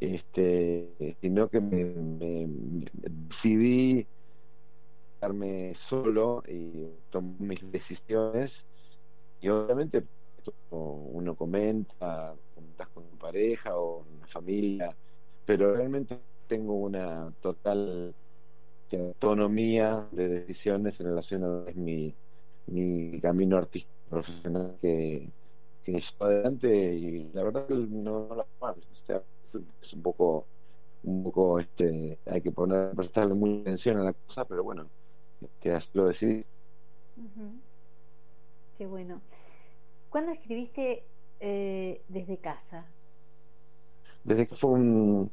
este, 0.00 1.16
sino 1.20 1.48
que 1.48 1.60
me, 1.60 2.46
decidí 2.92 4.06
quedarme 5.20 5.76
solo 5.88 6.42
y 6.48 6.88
tomar 7.10 7.40
mis 7.40 7.72
decisiones. 7.72 8.52
Y 9.40 9.48
obviamente 9.48 10.04
uno 10.70 11.34
comenta, 11.34 12.34
comentas 12.54 12.88
con 12.88 13.04
tu 13.04 13.16
pareja 13.18 13.76
o 13.76 14.04
una 14.16 14.26
familia, 14.28 14.94
pero 15.44 15.74
realmente 15.74 16.18
tengo 16.48 16.74
una 16.74 17.32
total 17.42 18.14
autonomía 18.96 20.06
de 20.12 20.28
decisiones 20.28 20.98
en 20.98 21.06
relación 21.06 21.44
a 21.44 21.70
mi, 21.74 22.14
mi 22.66 23.20
camino 23.20 23.58
artístico 23.58 23.92
profesional 24.08 24.76
que, 24.80 25.28
que 25.84 25.92
llevo 25.92 26.24
adelante 26.24 26.94
y 26.94 27.30
la 27.32 27.42
verdad 27.42 27.66
que 27.66 27.74
no, 27.74 28.28
la 28.34 28.46
o 28.60 28.74
sea, 29.06 29.22
es 29.82 29.92
un 29.92 30.02
poco 30.02 30.46
un 31.04 31.22
poco 31.22 31.60
este 31.60 32.18
hay 32.26 32.40
que 32.40 32.50
poner 32.50 32.90
prestarle 32.94 33.34
mucha 33.34 33.62
atención 33.62 33.98
a 33.98 34.04
la 34.04 34.12
cosa 34.12 34.44
pero 34.44 34.64
bueno 34.64 34.86
que 35.60 35.72
así 35.72 35.88
lo 35.92 36.06
decidí 36.06 36.44
qué 38.76 38.86
bueno 38.86 39.20
¿cuándo 40.10 40.32
escribiste 40.32 41.04
eh, 41.40 42.02
desde 42.08 42.38
casa? 42.38 42.86
desde 44.24 44.48
que 44.48 44.56
fue 44.56 44.70
un 44.70 45.30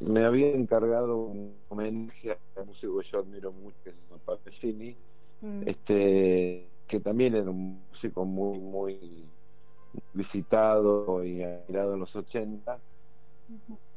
me 0.00 0.24
había 0.24 0.48
encargado 0.48 1.16
un 1.16 1.54
homenaje 1.68 2.32
a 2.32 2.60
un 2.60 2.68
músico 2.68 2.98
que 2.98 3.08
yo 3.08 3.20
admiro 3.20 3.52
mucho, 3.52 3.76
que 3.84 3.90
es 3.90 3.96
Papecini, 4.24 4.96
mm. 5.40 5.62
este, 5.66 6.66
que 6.88 7.00
también 7.00 7.36
era 7.36 7.50
un 7.50 7.80
músico 7.90 8.24
muy, 8.24 8.58
muy 8.58 9.24
visitado 10.12 11.24
y 11.24 11.42
admirado 11.42 11.94
en 11.94 12.00
los 12.00 12.14
80. 12.14 12.78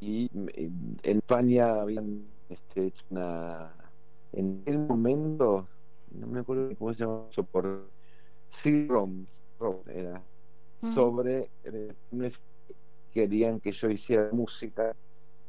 Y 0.02 0.30
en 0.34 1.18
España 1.18 1.82
habían 1.82 2.26
este, 2.50 2.88
hecho 2.88 3.04
una. 3.10 3.72
En 4.34 4.62
aquel 4.62 4.80
momento, 4.80 5.68
no 6.12 6.28
me 6.28 6.40
acuerdo 6.40 6.76
cómo 6.78 6.94
se 6.94 7.00
llamaba 7.02 7.28
eso, 7.32 7.44
por 7.44 7.88
C-ROM, 8.62 9.26
era, 9.88 10.22
mm. 10.82 10.96
sobre. 10.96 11.50
Eh, 11.64 11.94
querían 13.14 13.60
que 13.60 13.72
yo 13.74 13.90
hiciera 13.90 14.30
música 14.32 14.96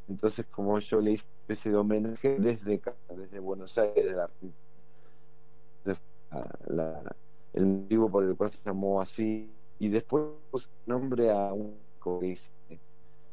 entonces, 0.09 0.47
como 0.51 0.79
yo 0.81 1.01
le 1.01 1.13
hice 1.13 1.25
especie 1.41 1.71
de 1.71 1.77
homenaje 1.77 2.37
desde 2.39 2.81
desde 3.17 3.39
Buenos 3.39 3.77
Aires, 3.77 4.17
la, 6.67 7.03
el 7.53 7.67
motivo 7.67 8.11
por 8.11 8.25
el 8.25 8.37
cual 8.37 8.51
se 8.51 8.59
llamó 8.65 9.01
así, 9.01 9.51
y 9.79 9.89
después 9.89 10.25
puse 10.51 10.67
nombre 10.87 11.31
a 11.31 11.53
un 11.53 11.75
que 12.03 12.27
hice 12.29 12.43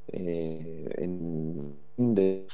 eh, 0.07 0.89
en 0.97 1.75
de, 1.97 2.47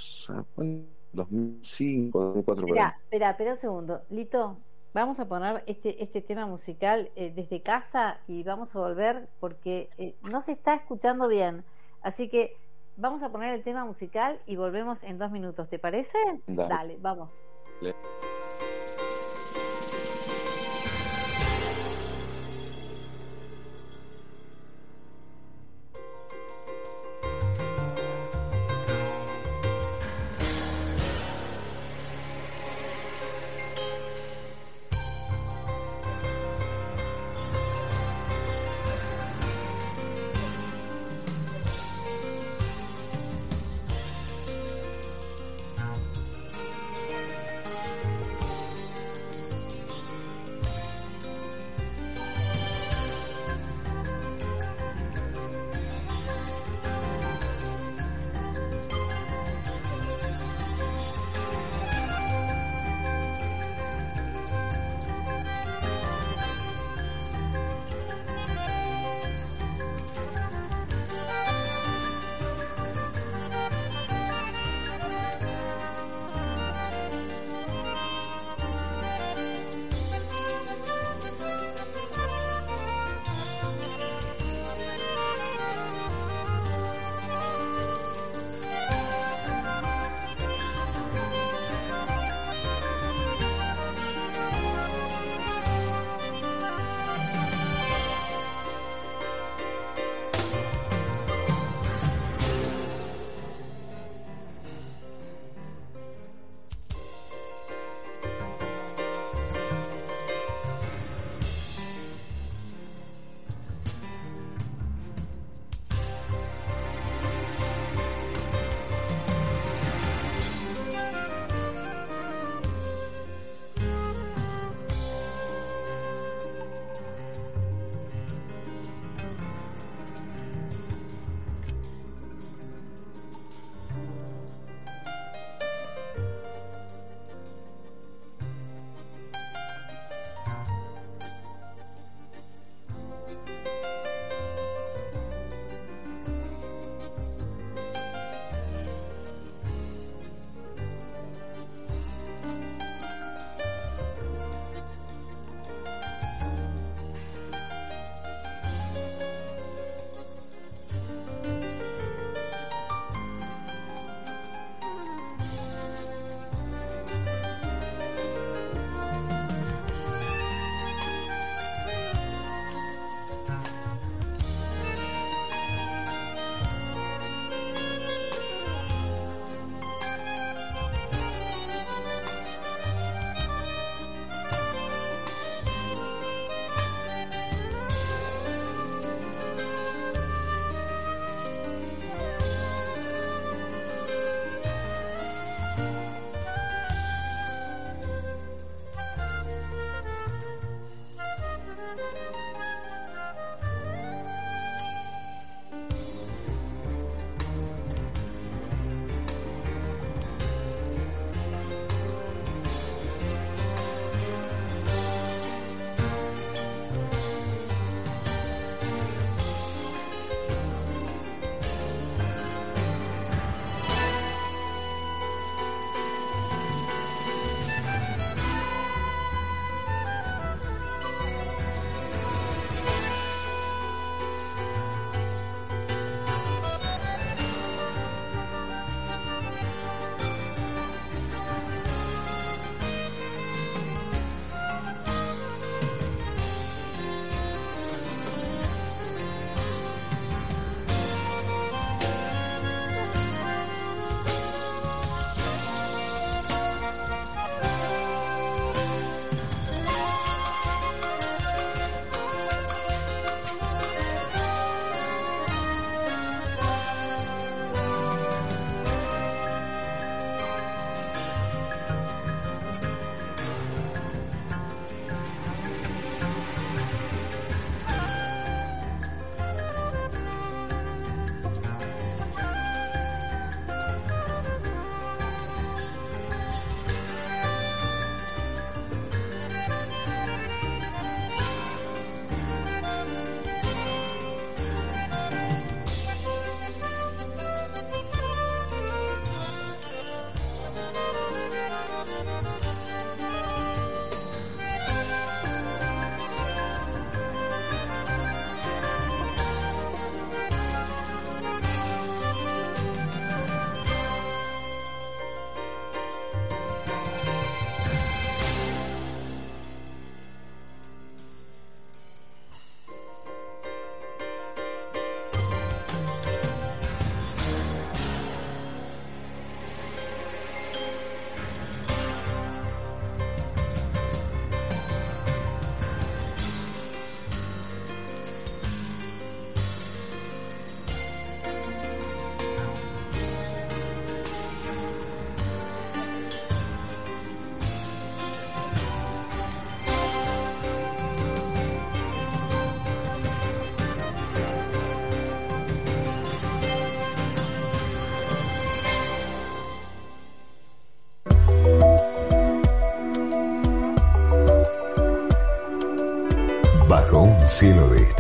2005, 1.14 2.20
2004. 2.20 2.68
Espera, 2.68 2.98
espera, 3.04 3.30
espera 3.32 3.52
un 3.52 3.58
segundo. 3.58 4.02
Lito, 4.10 4.58
vamos 4.94 5.20
a 5.20 5.28
poner 5.28 5.64
este, 5.68 6.04
este 6.04 6.22
tema 6.22 6.46
musical 6.46 7.10
eh, 7.16 7.32
desde 7.36 7.62
casa 7.62 8.20
y 8.28 8.44
vamos 8.44 8.76
a 8.76 8.80
volver 8.80 9.28
porque 9.40 9.90
eh, 9.98 10.16
no 10.24 10.42
se 10.42 10.54
está 10.54 10.76
escuchando 10.76 11.28
bien. 11.28 11.64
Así 12.02 12.30
que 12.30 12.56
vamos 12.96 13.24
a 13.24 13.30
poner 13.30 13.54
el 13.54 13.64
tema 13.64 13.86
musical 13.86 14.40
y 14.46 14.56
volvemos 14.56 15.04
en 15.04 15.18
dos 15.18 15.32
minutos. 15.32 15.70
¿Te 15.70 15.80
parece? 15.80 16.18
Dale, 16.48 16.98
vamos. 17.00 17.32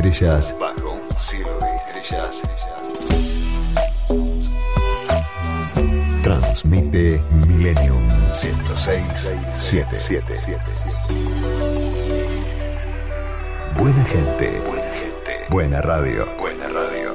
Estrellas. 0.07 0.55
Bajo 0.59 0.91
un 0.91 1.19
cielo 1.19 1.59
de 1.59 1.75
estrellas. 1.75 2.41
Transmite 6.23 7.21
Millennium 7.47 8.03
106 8.33 9.31
Buena 13.77 14.05
gente. 14.05 14.59
Buena 14.61 14.93
gente. 14.93 15.45
Buena 15.49 15.81
radio. 15.81 16.25
Buena 16.37 16.67
radio. 16.67 17.11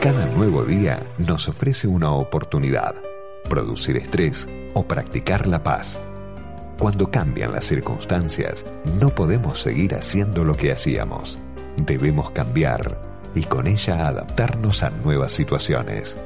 Cada 0.00 0.26
nuevo 0.26 0.64
día 0.64 1.00
nos 1.18 1.48
ofrece 1.48 1.88
una 1.88 2.12
oportunidad. 2.12 2.94
Producir 3.48 3.96
estrés 3.96 4.46
o 4.74 4.86
practicar 4.86 5.46
la 5.46 5.62
paz. 5.62 5.98
Cuando 6.78 7.10
cambian 7.10 7.52
las 7.52 7.64
circunstancias, 7.64 8.64
no 9.00 9.08
podemos 9.08 9.60
seguir 9.60 9.96
haciendo 9.96 10.44
lo 10.44 10.54
que 10.54 10.70
hacíamos. 10.70 11.36
Debemos 11.76 12.30
cambiar 12.30 13.00
y 13.34 13.42
con 13.42 13.66
ella 13.66 14.06
adaptarnos 14.06 14.84
a 14.84 14.90
nuevas 14.90 15.32
situaciones. 15.32 16.16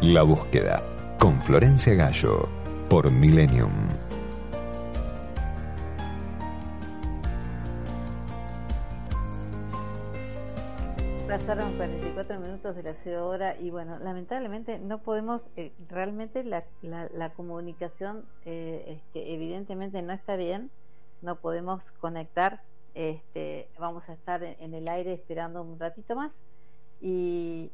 La 0.00 0.22
búsqueda 0.22 0.82
con 1.18 1.40
Florencia 1.42 1.94
Gallo 1.94 2.48
por 2.88 3.12
Millennium. 3.12 3.83
Minutos 12.54 12.76
de 12.76 12.84
la 12.84 12.94
cero 12.94 13.26
hora 13.26 13.58
y 13.58 13.70
bueno, 13.70 13.98
lamentablemente 13.98 14.78
no 14.78 14.98
podemos, 14.98 15.50
eh, 15.56 15.72
realmente 15.88 16.44
la, 16.44 16.64
la, 16.82 17.30
comunicación 17.30 18.24
eh, 18.44 18.84
este, 18.86 19.34
evidentemente 19.34 20.00
no 20.02 20.12
está 20.12 20.36
bien, 20.36 20.70
no 21.20 21.34
podemos 21.34 21.90
conectar, 21.90 22.62
este, 22.94 23.68
vamos 23.76 24.08
a 24.08 24.12
estar 24.12 24.44
en, 24.44 24.72
el 24.72 24.86
aire 24.86 25.12
esperando 25.12 25.62
un 25.62 25.80
ratito 25.80 26.14
más 26.14 26.42
y, 27.00 27.72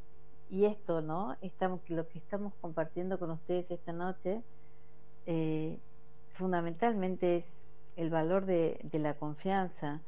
y 0.49 0.65
esto, 0.65 1.03
¿no? 1.03 1.37
Estamos, 1.43 1.81
lo 1.91 2.09
que 2.09 2.19
estamos 2.19 2.55
compartiendo 2.63 3.19
con 3.19 3.31
ustedes 3.33 3.71
esta 3.71 3.93
noche, 3.93 4.41
eh, 5.27 5.79
fundamentalmente 6.31 7.37
es 7.37 7.63
el 7.97 8.09
valor 8.09 8.47
de, 8.47 8.81
de 8.83 8.99
la 8.99 9.13
confianza 9.13 10.01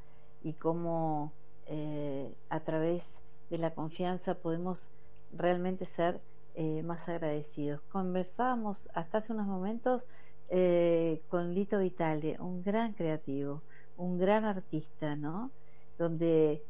y 0.42 0.54
cómo 0.54 1.30
a 2.50 2.60
través 2.60 3.21
de 3.52 3.58
la 3.58 3.74
confianza 3.74 4.34
podemos 4.34 4.88
realmente 5.30 5.84
ser 5.84 6.22
eh, 6.54 6.82
más 6.82 7.06
agradecidos. 7.10 7.82
Conversábamos 7.92 8.88
hasta 8.94 9.18
hace 9.18 9.30
unos 9.30 9.46
momentos 9.46 10.06
eh, 10.48 11.20
con 11.28 11.52
Lito 11.52 11.78
Vitale, 11.78 12.38
un 12.40 12.62
gran 12.62 12.94
creativo, 12.94 13.60
un 13.98 14.18
gran 14.18 14.46
artista, 14.46 15.16
¿no? 15.16 15.50
Donde 15.98 16.64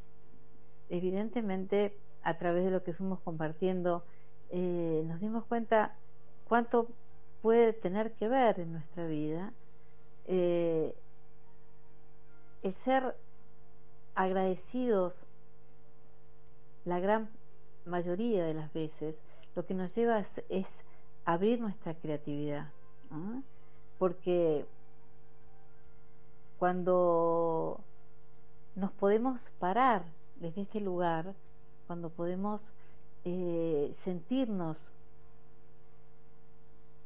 evidentemente 0.90 1.96
a 2.24 2.36
través 2.36 2.64
de 2.64 2.72
lo 2.72 2.82
que 2.82 2.94
fuimos 2.94 3.20
compartiendo 3.20 4.04
eh, 4.50 5.04
nos 5.06 5.20
dimos 5.20 5.44
cuenta 5.44 5.94
cuánto 6.48 6.88
puede 7.42 7.72
tener 7.72 8.12
que 8.14 8.26
ver 8.26 8.58
en 8.58 8.72
nuestra 8.72 9.06
vida 9.06 9.52
el 10.26 10.94
ser 12.74 13.16
agradecidos 14.14 15.26
la 16.84 17.00
gran 17.00 17.28
mayoría 17.84 18.44
de 18.44 18.54
las 18.54 18.72
veces 18.72 19.22
lo 19.54 19.66
que 19.66 19.74
nos 19.74 19.94
lleva 19.94 20.22
es, 20.48 20.80
abrir 21.24 21.60
nuestra 21.60 21.94
creatividad. 21.94 22.68
Porque 23.98 24.66
cuando 26.58 27.80
nos 28.74 28.90
podemos 28.92 29.50
parar 29.58 30.04
desde 30.36 30.62
este 30.62 30.80
lugar, 30.80 31.34
cuando 31.86 32.08
podemos 32.10 32.72
eh, 33.24 33.90
sentirnos 33.92 34.90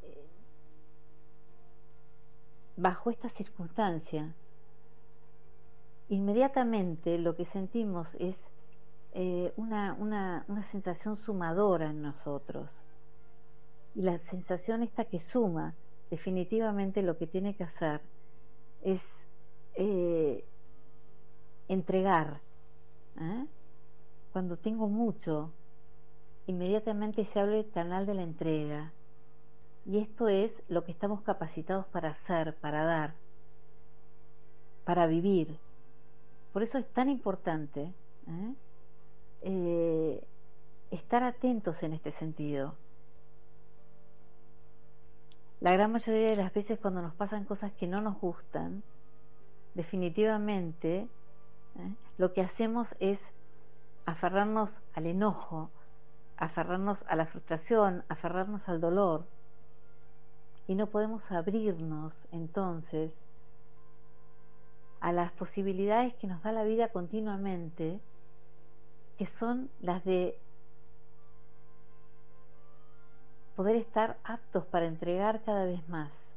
eh, 0.03 0.27
bajo 2.77 3.11
esta 3.11 3.29
circunstancia, 3.29 4.33
inmediatamente 6.09 7.19
lo 7.19 7.35
que 7.35 7.45
sentimos 7.45 8.15
es 8.15 8.49
eh, 9.19 9.51
una, 9.57 9.97
una, 9.99 10.45
una, 10.47 10.63
sensación 10.63 11.17
sumadora 11.17 11.87
en 11.89 12.03
nosotros. 12.03 12.85
Y 13.95 14.03
la 14.03 14.19
sensación 14.19 14.83
esta 14.83 15.07
que 15.07 15.21
suma, 15.21 15.75
definitivamente 16.11 17.01
lo 17.01 17.17
que 17.17 17.27
tiene 17.27 17.55
que 17.57 17.65
hacer 17.65 18.03
es 18.83 19.25
eh, 19.75 20.45
entregar. 21.67 22.43
¿eh? 23.19 23.47
Cuando 24.35 24.59
tengo 24.59 24.87
mucho, 24.87 25.51
inmediatamente 26.47 27.25
se 27.25 27.41
abre 27.41 27.61
el 27.61 27.71
canal 27.71 28.05
de 28.05 28.15
la 28.17 28.23
entrega. 28.23 28.93
Y 29.87 29.97
esto 29.97 30.29
es 30.29 30.63
lo 30.69 30.85
que 30.85 30.93
estamos 30.93 31.23
capacitados 31.23 31.87
para 31.87 32.11
hacer, 32.11 32.55
para 32.57 32.85
dar, 32.85 33.15
para 34.85 35.07
vivir. 35.07 35.59
Por 36.53 36.63
eso 36.63 36.77
es 36.77 36.87
tan 36.93 37.09
importante 37.09 37.95
estar 40.91 41.23
atentos 41.23 41.83
en 41.83 41.93
este 41.93 42.11
sentido. 42.11 42.75
La 45.61 45.73
gran 45.73 45.93
mayoría 45.93 46.31
de 46.31 46.37
las 46.37 46.53
veces 46.53 46.79
cuando 46.79 47.01
nos 47.01 47.15
pasan 47.15 47.45
cosas 47.45 47.73
que 47.73 47.87
no 47.87 48.01
nos 48.01 48.21
gustan, 48.21 48.83
definitivamente 49.75 51.09
¿eh? 51.77 51.95
lo 52.19 52.33
que 52.33 52.43
hacemos 52.43 52.95
es 52.99 53.33
aferrarnos 54.05 54.81
al 54.95 55.07
enojo, 55.07 55.71
aferrarnos 56.37 57.05
a 57.09 57.17
la 57.17 57.27
frustración, 57.27 58.05
aferrarnos 58.09 58.69
al 58.69 58.81
dolor. 58.81 59.27
Y 60.69 60.75
no 60.75 60.89
podemos 60.89 61.31
abrirnos 61.31 62.27
entonces 62.33 63.23
a 65.01 65.13
las 65.13 65.33
posibilidades 65.33 66.15
que 66.15 66.27
nos 66.27 66.43
da 66.43 66.53
la 66.53 66.65
vida 66.65 66.89
continuamente 66.89 68.01
que 69.17 69.27
son 69.27 69.71
las 69.81 70.05
de 70.05 70.39
poder 73.57 73.77
estar 73.77 74.19
aptos 74.23 74.65
para 74.67 74.87
entregar 74.87 75.43
cada 75.43 75.65
vez 75.65 75.89
más. 75.89 76.37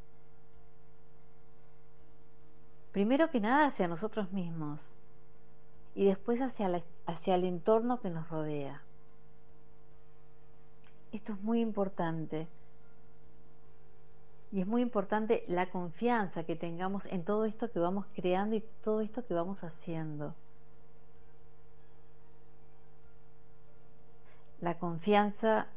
Primero 2.91 3.29
que 3.29 3.39
nada 3.39 3.67
hacia 3.67 3.87
nosotros 3.87 4.31
mismos 4.31 4.79
y 5.95 6.05
después 6.05 6.41
hacia, 6.41 6.81
hacia 7.05 7.35
el 7.35 7.43
entorno 7.43 7.99
que 7.99 8.09
nos 8.09 8.29
rodea. 8.29 8.81
Esto 11.11 11.33
es 11.33 11.41
muy 11.41 11.59
importante. 11.59 12.47
Y 14.51 14.61
es 14.61 14.67
muy 14.67 14.81
importante 14.81 15.43
la 15.47 15.69
confianza 15.69 16.43
que 16.43 16.55
tengamos 16.55 17.05
en 17.05 17.23
todo 17.23 17.45
esto 17.45 17.69
que 17.69 17.79
vamos 17.79 18.05
creando 18.15 18.55
y 18.55 18.63
todo 18.83 19.01
esto 19.01 19.25
que 19.25 19.33
vamos 19.33 19.63
haciendo. 19.63 20.33
La 24.61 24.77
confianza 24.77 25.67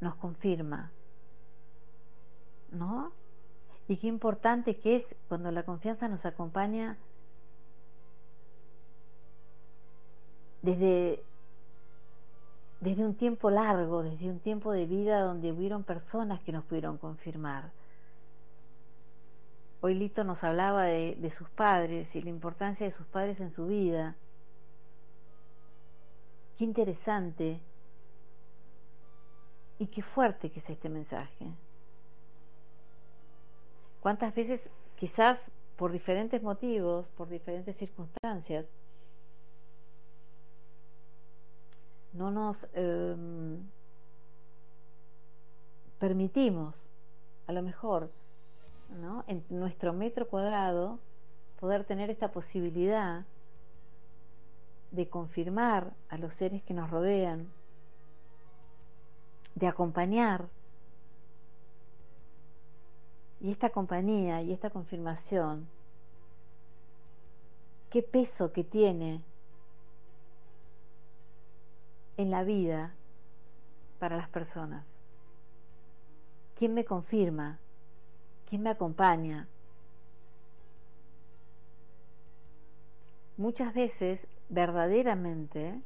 nos 0.00 0.14
confirma, 0.16 0.90
¿no? 2.70 3.12
Y 3.88 3.96
qué 3.96 4.06
importante 4.08 4.76
que 4.76 4.96
es 4.96 5.14
cuando 5.28 5.50
la 5.50 5.64
confianza 5.64 6.08
nos 6.08 6.26
acompaña 6.26 6.96
desde, 10.62 11.22
desde 12.80 13.04
un 13.04 13.14
tiempo 13.14 13.50
largo, 13.50 14.02
desde 14.02 14.28
un 14.28 14.40
tiempo 14.40 14.72
de 14.72 14.86
vida 14.86 15.20
donde 15.20 15.52
hubieron 15.52 15.84
personas 15.84 16.40
que 16.42 16.52
nos 16.52 16.64
pudieron 16.64 16.98
confirmar. 16.98 17.70
Hoy 19.80 19.94
Lito 19.94 20.24
nos 20.24 20.42
hablaba 20.42 20.84
de, 20.84 21.16
de 21.16 21.30
sus 21.30 21.48
padres 21.50 22.16
y 22.16 22.22
la 22.22 22.30
importancia 22.30 22.86
de 22.86 22.92
sus 22.92 23.06
padres 23.06 23.40
en 23.40 23.50
su 23.50 23.66
vida 23.66 24.16
Qué 26.56 26.64
interesante 26.64 27.60
y 29.78 29.86
qué 29.88 30.02
fuerte 30.02 30.50
que 30.50 30.60
es 30.60 30.70
este 30.70 30.88
mensaje. 30.88 31.46
¿Cuántas 34.00 34.34
veces, 34.34 34.70
quizás 34.96 35.50
por 35.76 35.92
diferentes 35.92 36.42
motivos, 36.42 37.08
por 37.08 37.28
diferentes 37.28 37.76
circunstancias, 37.76 38.72
no 42.14 42.30
nos 42.30 42.66
em, 42.72 43.58
permitimos, 45.98 46.88
a 47.46 47.52
lo 47.52 47.62
mejor, 47.62 48.10
¿no? 49.00 49.24
en 49.26 49.44
nuestro 49.50 49.92
metro 49.92 50.26
cuadrado, 50.26 50.98
poder 51.60 51.84
tener 51.84 52.08
esta 52.08 52.32
posibilidad 52.32 53.24
de 54.90 55.08
confirmar 55.08 55.92
a 56.08 56.18
los 56.18 56.34
seres 56.34 56.62
que 56.62 56.74
nos 56.74 56.90
rodean, 56.90 57.48
de 59.54 59.66
acompañar. 59.66 60.48
Y 63.40 63.50
esta 63.50 63.70
compañía 63.70 64.42
y 64.42 64.52
esta 64.52 64.70
confirmación 64.70 65.68
qué 67.90 68.02
peso 68.02 68.52
que 68.52 68.64
tiene 68.64 69.22
en 72.18 72.30
la 72.30 72.44
vida 72.44 72.94
para 73.98 74.16
las 74.16 74.28
personas. 74.28 74.98
¿Quién 76.56 76.74
me 76.74 76.84
confirma? 76.84 77.58
¿Quién 78.48 78.62
me 78.62 78.68
acompaña? 78.70 79.48
Muchas 83.36 83.72
veces, 83.74 84.26
verdaderamente, 84.48 85.80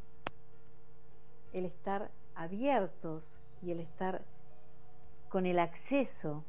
el 1.53 1.65
estar 1.65 2.11
abiertos 2.35 3.39
y 3.63 3.73
el 3.73 3.81
estar 3.81 4.23
con 5.29 5.47
el 5.47 5.59
acceso 5.59 6.45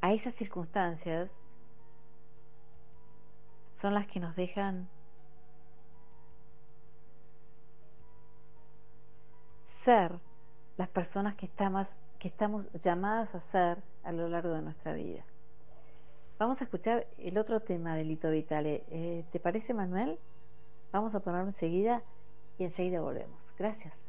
a 0.00 0.12
esas 0.12 0.34
circunstancias 0.34 1.40
son 3.72 3.94
las 3.94 4.06
que 4.06 4.20
nos 4.20 4.36
dejan 4.36 4.88
ser 9.66 10.18
las 10.76 10.88
personas 10.88 11.34
que 11.36 11.46
estamos, 11.46 11.88
que 12.18 12.28
estamos 12.28 12.66
llamadas 12.72 13.34
a 13.34 13.40
ser 13.40 13.82
a 14.02 14.12
lo 14.12 14.28
largo 14.28 14.52
de 14.54 14.62
nuestra 14.62 14.92
vida. 14.94 15.24
Vamos 16.38 16.60
a 16.60 16.64
escuchar 16.64 17.06
el 17.18 17.38
otro 17.38 17.60
tema 17.60 17.94
de 17.96 18.04
Lito 18.04 18.28
Vitale. 18.30 18.84
Eh, 18.90 19.24
¿Te 19.30 19.38
parece, 19.38 19.72
Manuel? 19.72 20.18
Vamos 20.92 21.14
a 21.14 21.20
ponerlo 21.20 21.46
enseguida 21.46 22.02
y 22.58 22.64
enseguida 22.64 23.00
volvemos. 23.00 23.52
Gracias. 23.56 24.03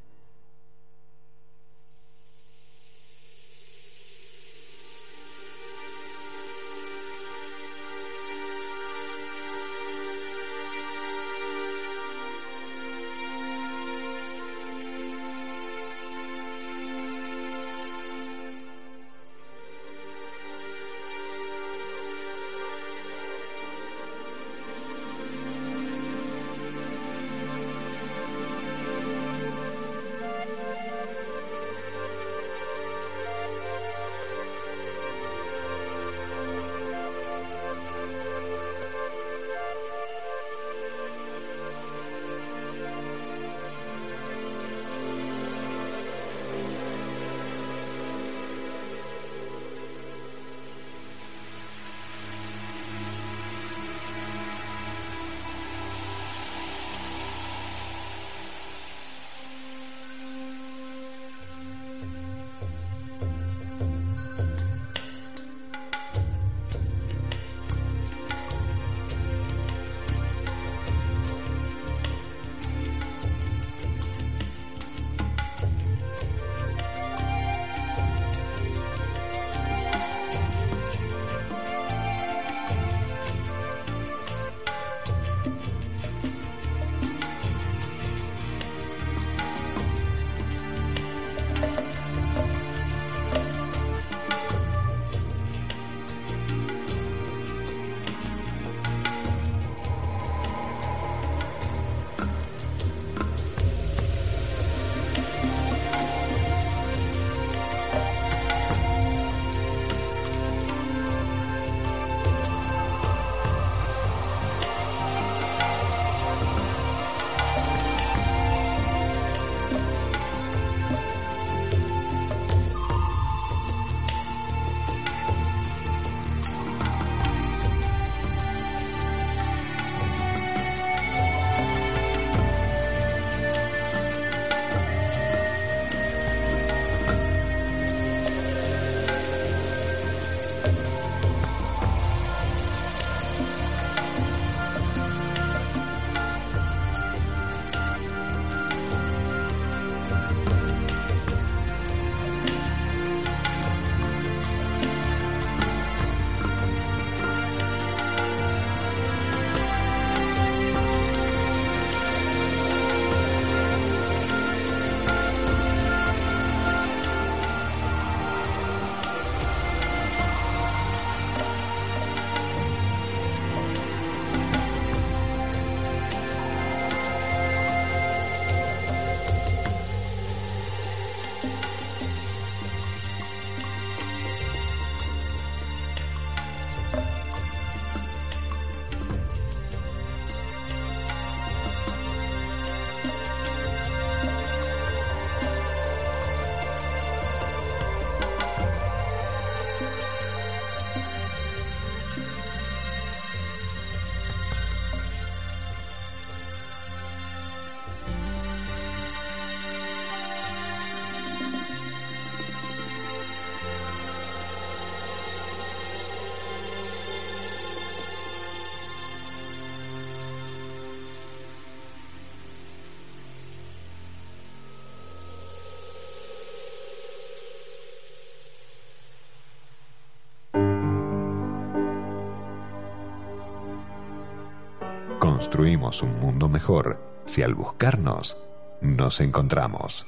construimos 235.56 236.02
un 236.02 236.20
mundo 236.20 236.50
mejor 236.50 237.00
si 237.24 237.42
al 237.42 237.54
buscarnos 237.54 238.38
nos 238.82 239.22
encontramos. 239.22 240.06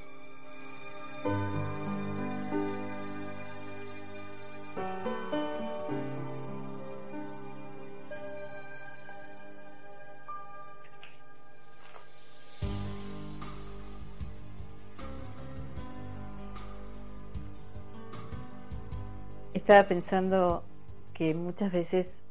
Estaba 19.53 19.87
pensando 19.87 20.65
que 21.13 21.33
muchas 21.33 21.71
veces 21.71 22.21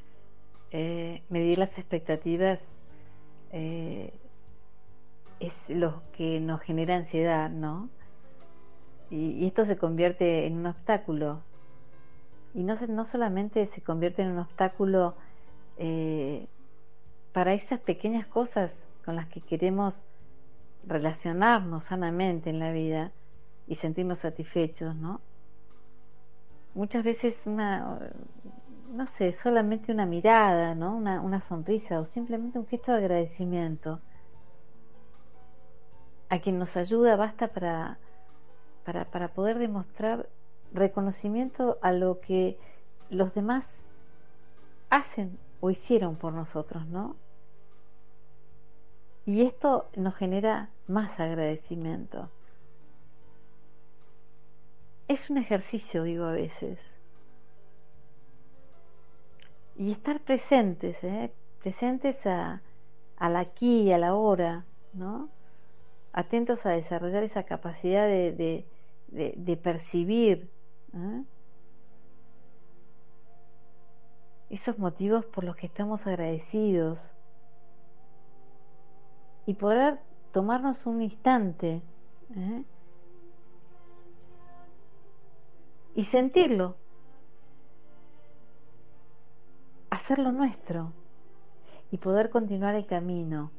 eh, 0.71 1.23
medir 1.31 1.57
las 1.57 1.79
expectativas 1.79 2.76
eh, 3.53 4.13
es 5.41 5.69
lo 5.71 6.03
que 6.13 6.41
nos 6.41 6.61
genera 6.61 6.97
ansiedad, 6.97 7.51
¿no? 7.51 7.89
Y, 9.11 9.47
esto 9.47 9.65
se 9.65 9.77
convierte 9.77 10.47
en 10.47 10.59
un 10.59 10.67
obstáculo. 10.67 11.43
Y 12.55 12.63
no, 12.65 12.75
no 12.89 13.05
solamente 13.05 13.67
se 13.67 13.83
convierte 13.83 14.23
en 14.23 14.33
un 14.33 14.39
obstáculo 14.39 15.15
eh, 15.77 16.47
para 17.33 17.53
esas 17.53 17.81
pequeñas 17.81 18.27
cosas 18.27 18.83
con 19.05 19.17
las 19.17 19.27
que 19.29 19.41
queremos 19.41 20.03
relacionarnos 20.87 21.85
sanamente 21.85 22.51
en 22.51 22.59
la 22.59 22.73
vida 22.73 23.13
y 23.67 23.75
sentirnos 23.75 24.21
satisfechos, 24.21 24.97
¿no? 24.97 25.21
Muchas 26.75 27.05
veces 27.05 27.41
una, 27.47 28.11
no 28.91 29.07
sé, 29.07 29.33
solamente 29.33 29.93
una 29.93 30.07
mirada, 30.07 30.75
¿no? 30.75 30.97
Una, 30.97 31.21
una 31.21 31.41
sonrisa 31.41 32.01
o 32.01 32.05
simplemente 32.05 32.59
un 32.59 32.67
gesto 32.67 32.93
de 32.93 32.99
agradecimiento 32.99 34.01
a 36.29 36.41
quien 36.41 36.59
nos 36.59 36.77
ayuda 36.77 37.17
basta 37.17 37.49
para, 37.49 37.99
para, 38.85 39.05
para 39.07 39.29
poder 39.29 39.59
demostrar 39.59 40.29
reconocimiento 40.73 41.79
a 41.83 41.93
lo 41.93 42.21
que 42.21 42.59
los 43.11 43.35
demás 43.35 43.89
hacen 44.91 45.39
o 45.61 45.71
hicieron 45.71 46.17
por 46.17 46.33
nosotros, 46.33 46.87
¿no? 46.87 47.17
Y 49.25 49.43
esto 49.43 49.89
nos 49.97 50.15
genera 50.15 50.71
más 50.87 51.19
agradecimiento. 51.19 52.31
Es 55.09 55.31
un 55.31 55.39
ejercicio, 55.39 56.05
digo 56.05 56.25
a 56.25 56.33
veces. 56.33 56.79
Y 59.79 59.93
estar 59.93 60.21
presentes, 60.21 61.03
¿eh? 61.05 61.33
presentes 61.61 62.27
a, 62.27 62.63
al 63.17 63.37
aquí 63.37 63.83
y 63.83 63.93
a 63.93 63.99
la 63.99 64.15
hora, 64.15 64.65
¿no? 64.93 65.29
atentos 66.17 66.65
a 66.65 66.71
desarrollar 66.71 67.23
esa 67.23 67.43
capacidad 67.43 68.07
de, 68.07 68.67
de, 69.09 69.57
percibir 69.59 70.51
¿eh? 70.95 71.25
esos 74.49 74.79
motivos 74.79 75.27
por 75.27 75.45
los 75.45 75.57
que 75.57 75.67
estamos 75.67 76.07
agradecidos 76.07 77.13
y 79.45 79.55
poder 79.55 80.01
tomarnos 80.33 80.87
un 80.87 81.03
instante 81.03 81.83
¿eh? 82.35 82.65
y 85.95 86.05
sentirlo, 86.07 86.77
hacerlo 89.97 90.33
nuestro 90.33 90.93
y 91.91 91.99
poder 91.99 92.31
continuar 92.31 92.75
el 92.75 92.87
camino. 92.87 93.51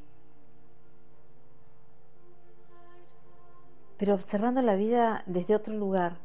pero 3.98 4.14
observando 4.14 4.62
la 4.62 4.76
vida 4.76 5.24
desde 5.26 5.56
otro 5.56 5.74
lugar. 5.74 6.18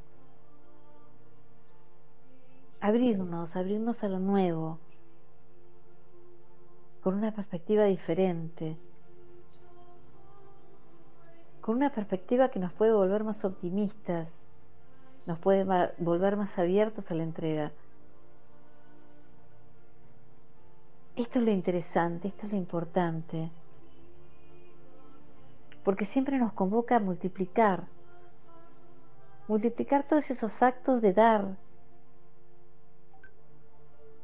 Abrirnos, 2.81 3.57
abrirnos 3.57 4.03
a 4.05 4.09
lo 4.09 4.19
nuevo, 4.19 4.79
con 7.03 7.15
una 7.15 7.33
perspectiva 7.33 7.85
diferente, 7.85 8.77
con 11.61 11.77
una 11.77 11.91
perspectiva 11.91 12.51
que 12.51 12.59
nos 12.59 12.73
puede 12.73 12.93
volver 12.93 13.25
más 13.25 13.45
optimistas, 13.45 14.45
nos 15.27 15.39
puede 15.39 15.65
volver 15.99 16.37
más 16.37 16.59
abiertos 16.59 17.11
a 17.11 17.15
la 17.15 17.23
entrega. 17.23 17.73
Esto 21.15 21.41
es 21.41 21.45
lo 21.45 21.51
interesante, 21.51 22.29
esto 22.29 22.47
es 22.47 22.53
lo 22.53 22.59
importante. 22.59 23.51
Porque 25.85 26.05
siempre 26.05 26.39
nos 26.39 26.53
convoca 26.55 26.97
a 26.97 27.01
multiplicar, 27.01 27.85
multiplicar 29.47 30.07
todos 30.07 30.31
esos 30.31 30.63
actos 30.63 31.03
de 31.03 31.13
dar 31.13 31.57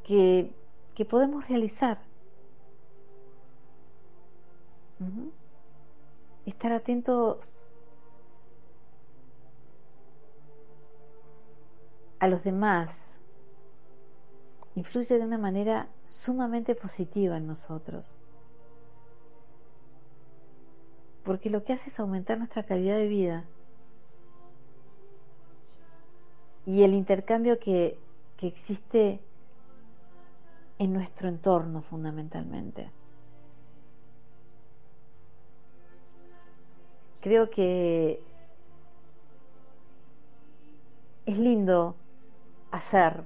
que, 0.05 0.55
podemos 1.09 1.47
realizar. 1.47 1.99
Estar 6.47 6.73
atentos 6.73 7.53
a 12.19 12.27
los 12.27 12.43
demás 12.43 13.08
influye 14.79 15.19
de 15.19 15.25
una 15.25 15.39
manera 15.39 15.89
sumamente 16.07 16.75
positiva 16.75 17.37
en 17.37 17.47
nosotros. 17.47 18.17
porque 21.29 21.51
lo 21.51 21.63
que 21.63 21.75
hace 21.75 21.91
es 21.91 22.01
aumentar 22.01 22.39
nuestra 22.39 22.63
calidad 22.63 22.97
de 22.97 23.07
vida 23.07 23.45
y 26.65 26.85
el 26.85 26.95
intercambio 26.95 27.59
que, 27.59 27.99
existe 28.41 29.21
en 30.79 30.95
nuestro 30.95 31.29
entorno 31.29 31.83
fundamentalmente. 31.83 32.91
Creo 37.21 37.51
que 37.51 38.23
es 41.27 41.39
lindo 41.39 41.95
hacer. 42.71 43.25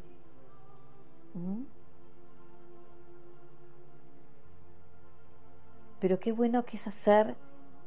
Pero 6.00 6.18
qué 6.18 6.32
bueno 6.32 6.64
que 6.64 6.76
es 6.76 6.86
hacer 6.86 7.36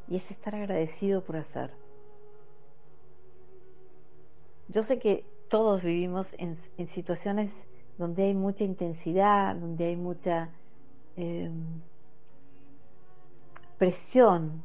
y 0.08 0.16
es 0.16 0.32
estar 0.32 0.56
agradecido 0.56 1.24
por 1.24 1.38
hacer. 1.38 1.72
Yo 4.68 4.84
sé 4.84 5.00
que 5.00 5.26
todos 5.50 5.84
vivimos 5.84 6.28
en, 6.38 6.56
situaciones 6.88 7.66
donde 7.98 8.24
hay 8.24 8.34
mucha 8.34 8.64
intensidad, 8.64 9.56
donde 9.56 9.86
hay 9.86 9.96
mucha 9.96 10.50
em, 11.16 11.82
presión, 13.78 14.64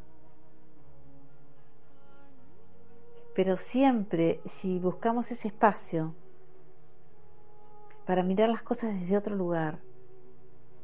pero 3.34 3.56
siempre 3.56 4.40
si 4.44 4.78
buscamos 4.78 5.30
ese 5.30 5.48
espacio 5.48 6.14
para 8.10 8.24
mirar 8.24 8.48
las 8.48 8.62
cosas 8.62 8.92
desde 8.92 9.16
otro 9.16 9.36
lugar, 9.36 9.78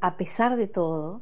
a 0.01 0.17
pesar 0.17 0.55
de 0.55 0.69
todo, 0.69 1.21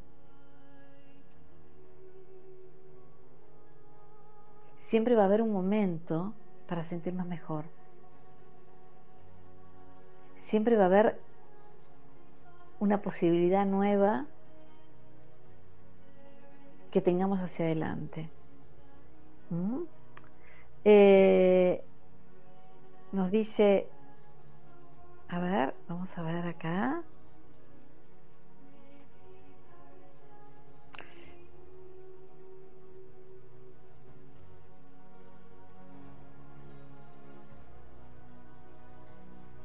siempre 4.76 5.14
va 5.14 5.22
a 5.22 5.24
haber 5.24 5.40
un 5.40 5.50
momento 5.50 6.34
para 6.68 6.82
sentirnos 6.82 7.26
mejor. 7.26 7.64
Siempre 10.36 10.76
va 10.76 10.82
a 10.82 10.86
haber 10.88 11.18
una 12.80 13.00
posibilidad 13.00 13.64
nueva 13.64 14.26
que 16.90 17.00
tengamos 17.00 17.38
hacia 17.38 17.64
adelante. 17.64 18.28
¿Mm? 19.48 19.84
Eh, 20.84 21.82
nos 23.12 23.30
dice, 23.30 23.88
a 25.34 25.40
ver, 25.40 25.74
vamos 25.88 26.16
a 26.16 26.22
ver 26.22 26.46
acá. 26.46 27.02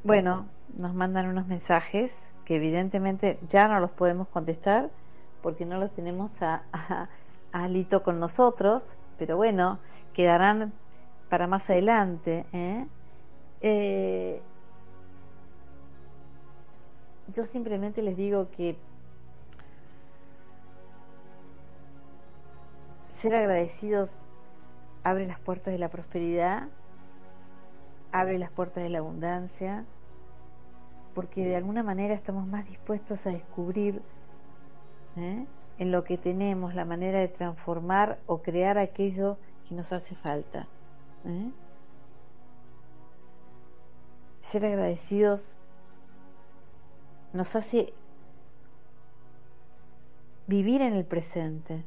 Bueno, 0.03 0.47
nos 0.75 0.95
mandan 0.95 1.27
unos 1.27 1.45
mensajes 1.45 2.27
que 2.45 2.55
evidentemente 2.55 3.37
ya 3.47 3.67
no 3.67 3.79
los 3.79 3.91
podemos 3.91 4.27
contestar 4.29 4.89
porque 5.43 5.65
no 5.67 5.77
los 5.77 5.91
tenemos 5.91 6.41
a, 6.41 6.63
Alito 7.51 8.01
con 8.01 8.19
nosotros, 8.19 8.89
pero 9.19 9.37
bueno, 9.37 9.77
quedarán 10.13 10.73
para 11.29 11.45
más 11.45 11.69
adelante. 11.69 12.45
¿eh? 12.53 12.87
Eh, 13.61 14.41
yo 17.33 17.45
simplemente 17.45 18.01
les 18.01 18.17
digo 18.17 18.49
que 18.51 18.77
ser 23.09 23.35
agradecidos 23.35 24.25
abre 25.03 25.27
las 25.27 25.39
puertas 25.39 25.71
de 25.73 25.79
la 25.79 25.89
prosperidad 25.89 26.67
abre 28.11 28.39
las 28.39 28.51
puertas 28.51 28.83
de 28.83 28.89
la 28.89 28.99
abundancia, 28.99 29.85
porque 31.13 31.45
de 31.45 31.55
alguna 31.55 31.83
manera 31.83 32.13
estamos 32.13 32.47
más 32.47 32.67
dispuestos 32.67 33.25
a 33.25 33.31
descubrir 33.31 34.01
¿eh? 35.17 35.45
en 35.77 35.91
lo 35.91 36.03
que 36.03 36.17
tenemos 36.17 36.75
la 36.75 36.85
manera 36.85 37.19
de 37.19 37.27
transformar 37.27 38.19
o 38.25 38.39
crear 38.39 38.77
aquello 38.77 39.37
que 39.67 39.75
nos 39.75 39.91
hace 39.91 40.15
falta. 40.15 40.67
¿eh? 41.25 41.51
Ser 44.41 44.65
agradecidos 44.65 45.57
nos 47.33 47.55
hace 47.55 47.93
vivir 50.47 50.81
en 50.81 50.93
el 50.93 51.05
presente 51.05 51.83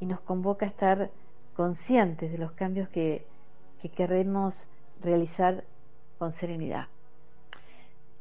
y 0.00 0.06
nos 0.06 0.20
convoca 0.20 0.66
a 0.66 0.68
estar 0.68 1.10
conscientes 1.54 2.32
de 2.32 2.38
los 2.38 2.52
cambios 2.52 2.88
que, 2.88 3.26
que 3.80 3.88
queremos 3.88 4.66
realizar 5.02 5.64
con 6.18 6.32
serenidad. 6.32 6.88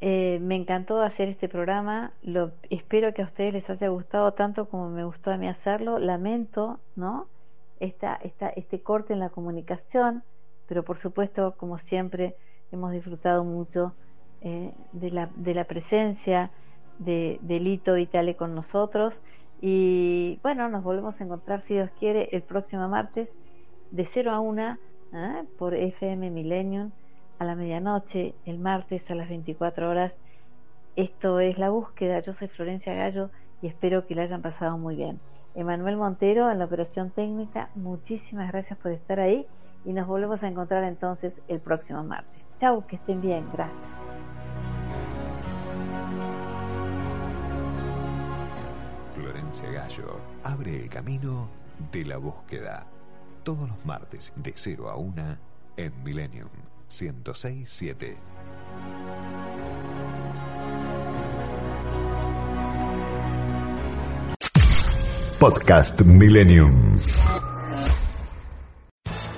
Eh, 0.01 0.39
me 0.41 0.55
encantó 0.55 1.01
hacer 1.01 1.29
este 1.29 1.47
programa, 1.47 2.11
lo, 2.21 2.51
espero 2.69 3.13
que 3.13 3.21
a 3.21 3.25
ustedes 3.25 3.53
les 3.53 3.69
haya 3.69 3.87
gustado 3.87 4.33
tanto 4.33 4.67
como 4.69 4.89
me 4.89 5.05
gustó 5.05 5.31
a 5.31 5.37
mí 5.37 5.47
hacerlo. 5.47 5.99
Lamento, 5.99 6.79
¿no? 6.95 7.27
Esta, 7.79 8.15
esta, 8.15 8.49
este 8.49 8.81
corte 8.81 9.13
en 9.13 9.19
la 9.19 9.29
comunicación, 9.29 10.23
pero 10.67 10.83
por 10.83 10.97
supuesto, 10.97 11.55
como 11.57 11.77
siempre, 11.77 12.35
hemos 12.71 12.91
disfrutado 12.91 13.43
mucho 13.43 13.93
eh, 14.41 14.73
de, 14.91 15.11
la, 15.11 15.29
de 15.35 15.53
la 15.53 15.63
presencia 15.65 16.51
de, 16.99 17.39
de 17.41 17.59
Lito 17.59 17.93
Vitale 17.95 18.35
con 18.35 18.55
nosotros. 18.55 19.13
Y 19.61 20.39
bueno, 20.43 20.69
nos 20.69 20.83
volvemos 20.83 21.19
a 21.19 21.23
encontrar, 21.23 21.61
si 21.61 21.75
Dios 21.75 21.89
quiere, 21.99 22.29
el 22.31 22.41
próximo 22.41 22.87
martes 22.87 23.37
de 23.91 24.03
0 24.03 24.31
a 24.31 24.39
1 24.39 24.77
¿eh? 25.13 25.43
por 25.57 25.73
FM 25.73 26.29
Millennium 26.29 26.91
a 27.39 27.45
la 27.45 27.55
medianoche, 27.55 28.35
el 28.45 28.59
martes 28.59 29.09
a 29.09 29.15
las 29.15 29.29
24 29.29 29.89
horas. 29.89 30.13
Esto 30.95 31.39
es 31.39 31.57
La 31.57 31.69
Búsqueda. 31.69 32.19
Yo 32.19 32.33
soy 32.33 32.47
Florencia 32.47 32.93
Gallo 32.93 33.29
y 33.61 33.67
espero 33.67 34.05
que 34.07 34.15
la 34.15 34.23
hayan 34.23 34.41
pasado 34.41 34.77
muy 34.77 34.95
bien. 34.95 35.19
Emanuel 35.55 35.95
Montero 35.95 36.51
en 36.51 36.59
la 36.59 36.65
operación 36.65 37.11
técnica, 37.11 37.69
muchísimas 37.75 38.51
gracias 38.51 38.77
por 38.77 38.91
estar 38.91 39.21
ahí 39.21 39.47
y 39.85 39.93
nos 39.93 40.05
volvemos 40.05 40.43
a 40.43 40.49
encontrar 40.49 40.83
entonces 40.83 41.41
el 41.47 41.61
próximo 41.61 42.03
martes. 42.03 42.34
Chau, 42.59 42.85
que 42.87 42.95
estén 42.95 43.21
bien, 43.21 43.45
gracias. 43.51 43.91
Florencia 49.13 49.71
Gallo 49.71 50.19
abre 50.43 50.83
el 50.83 50.89
camino 50.89 51.49
de 51.91 52.05
la 52.05 52.17
búsqueda. 52.17 52.85
Todos 53.43 53.69
los 53.69 53.85
martes 53.85 54.33
de 54.35 54.53
0 54.55 54.89
a 54.89 54.95
1 54.95 55.37
en 55.77 56.03
Millennium 56.03 56.49
1067. 56.89 58.17
Podcast 65.39 66.01
Millennium. 66.03 66.97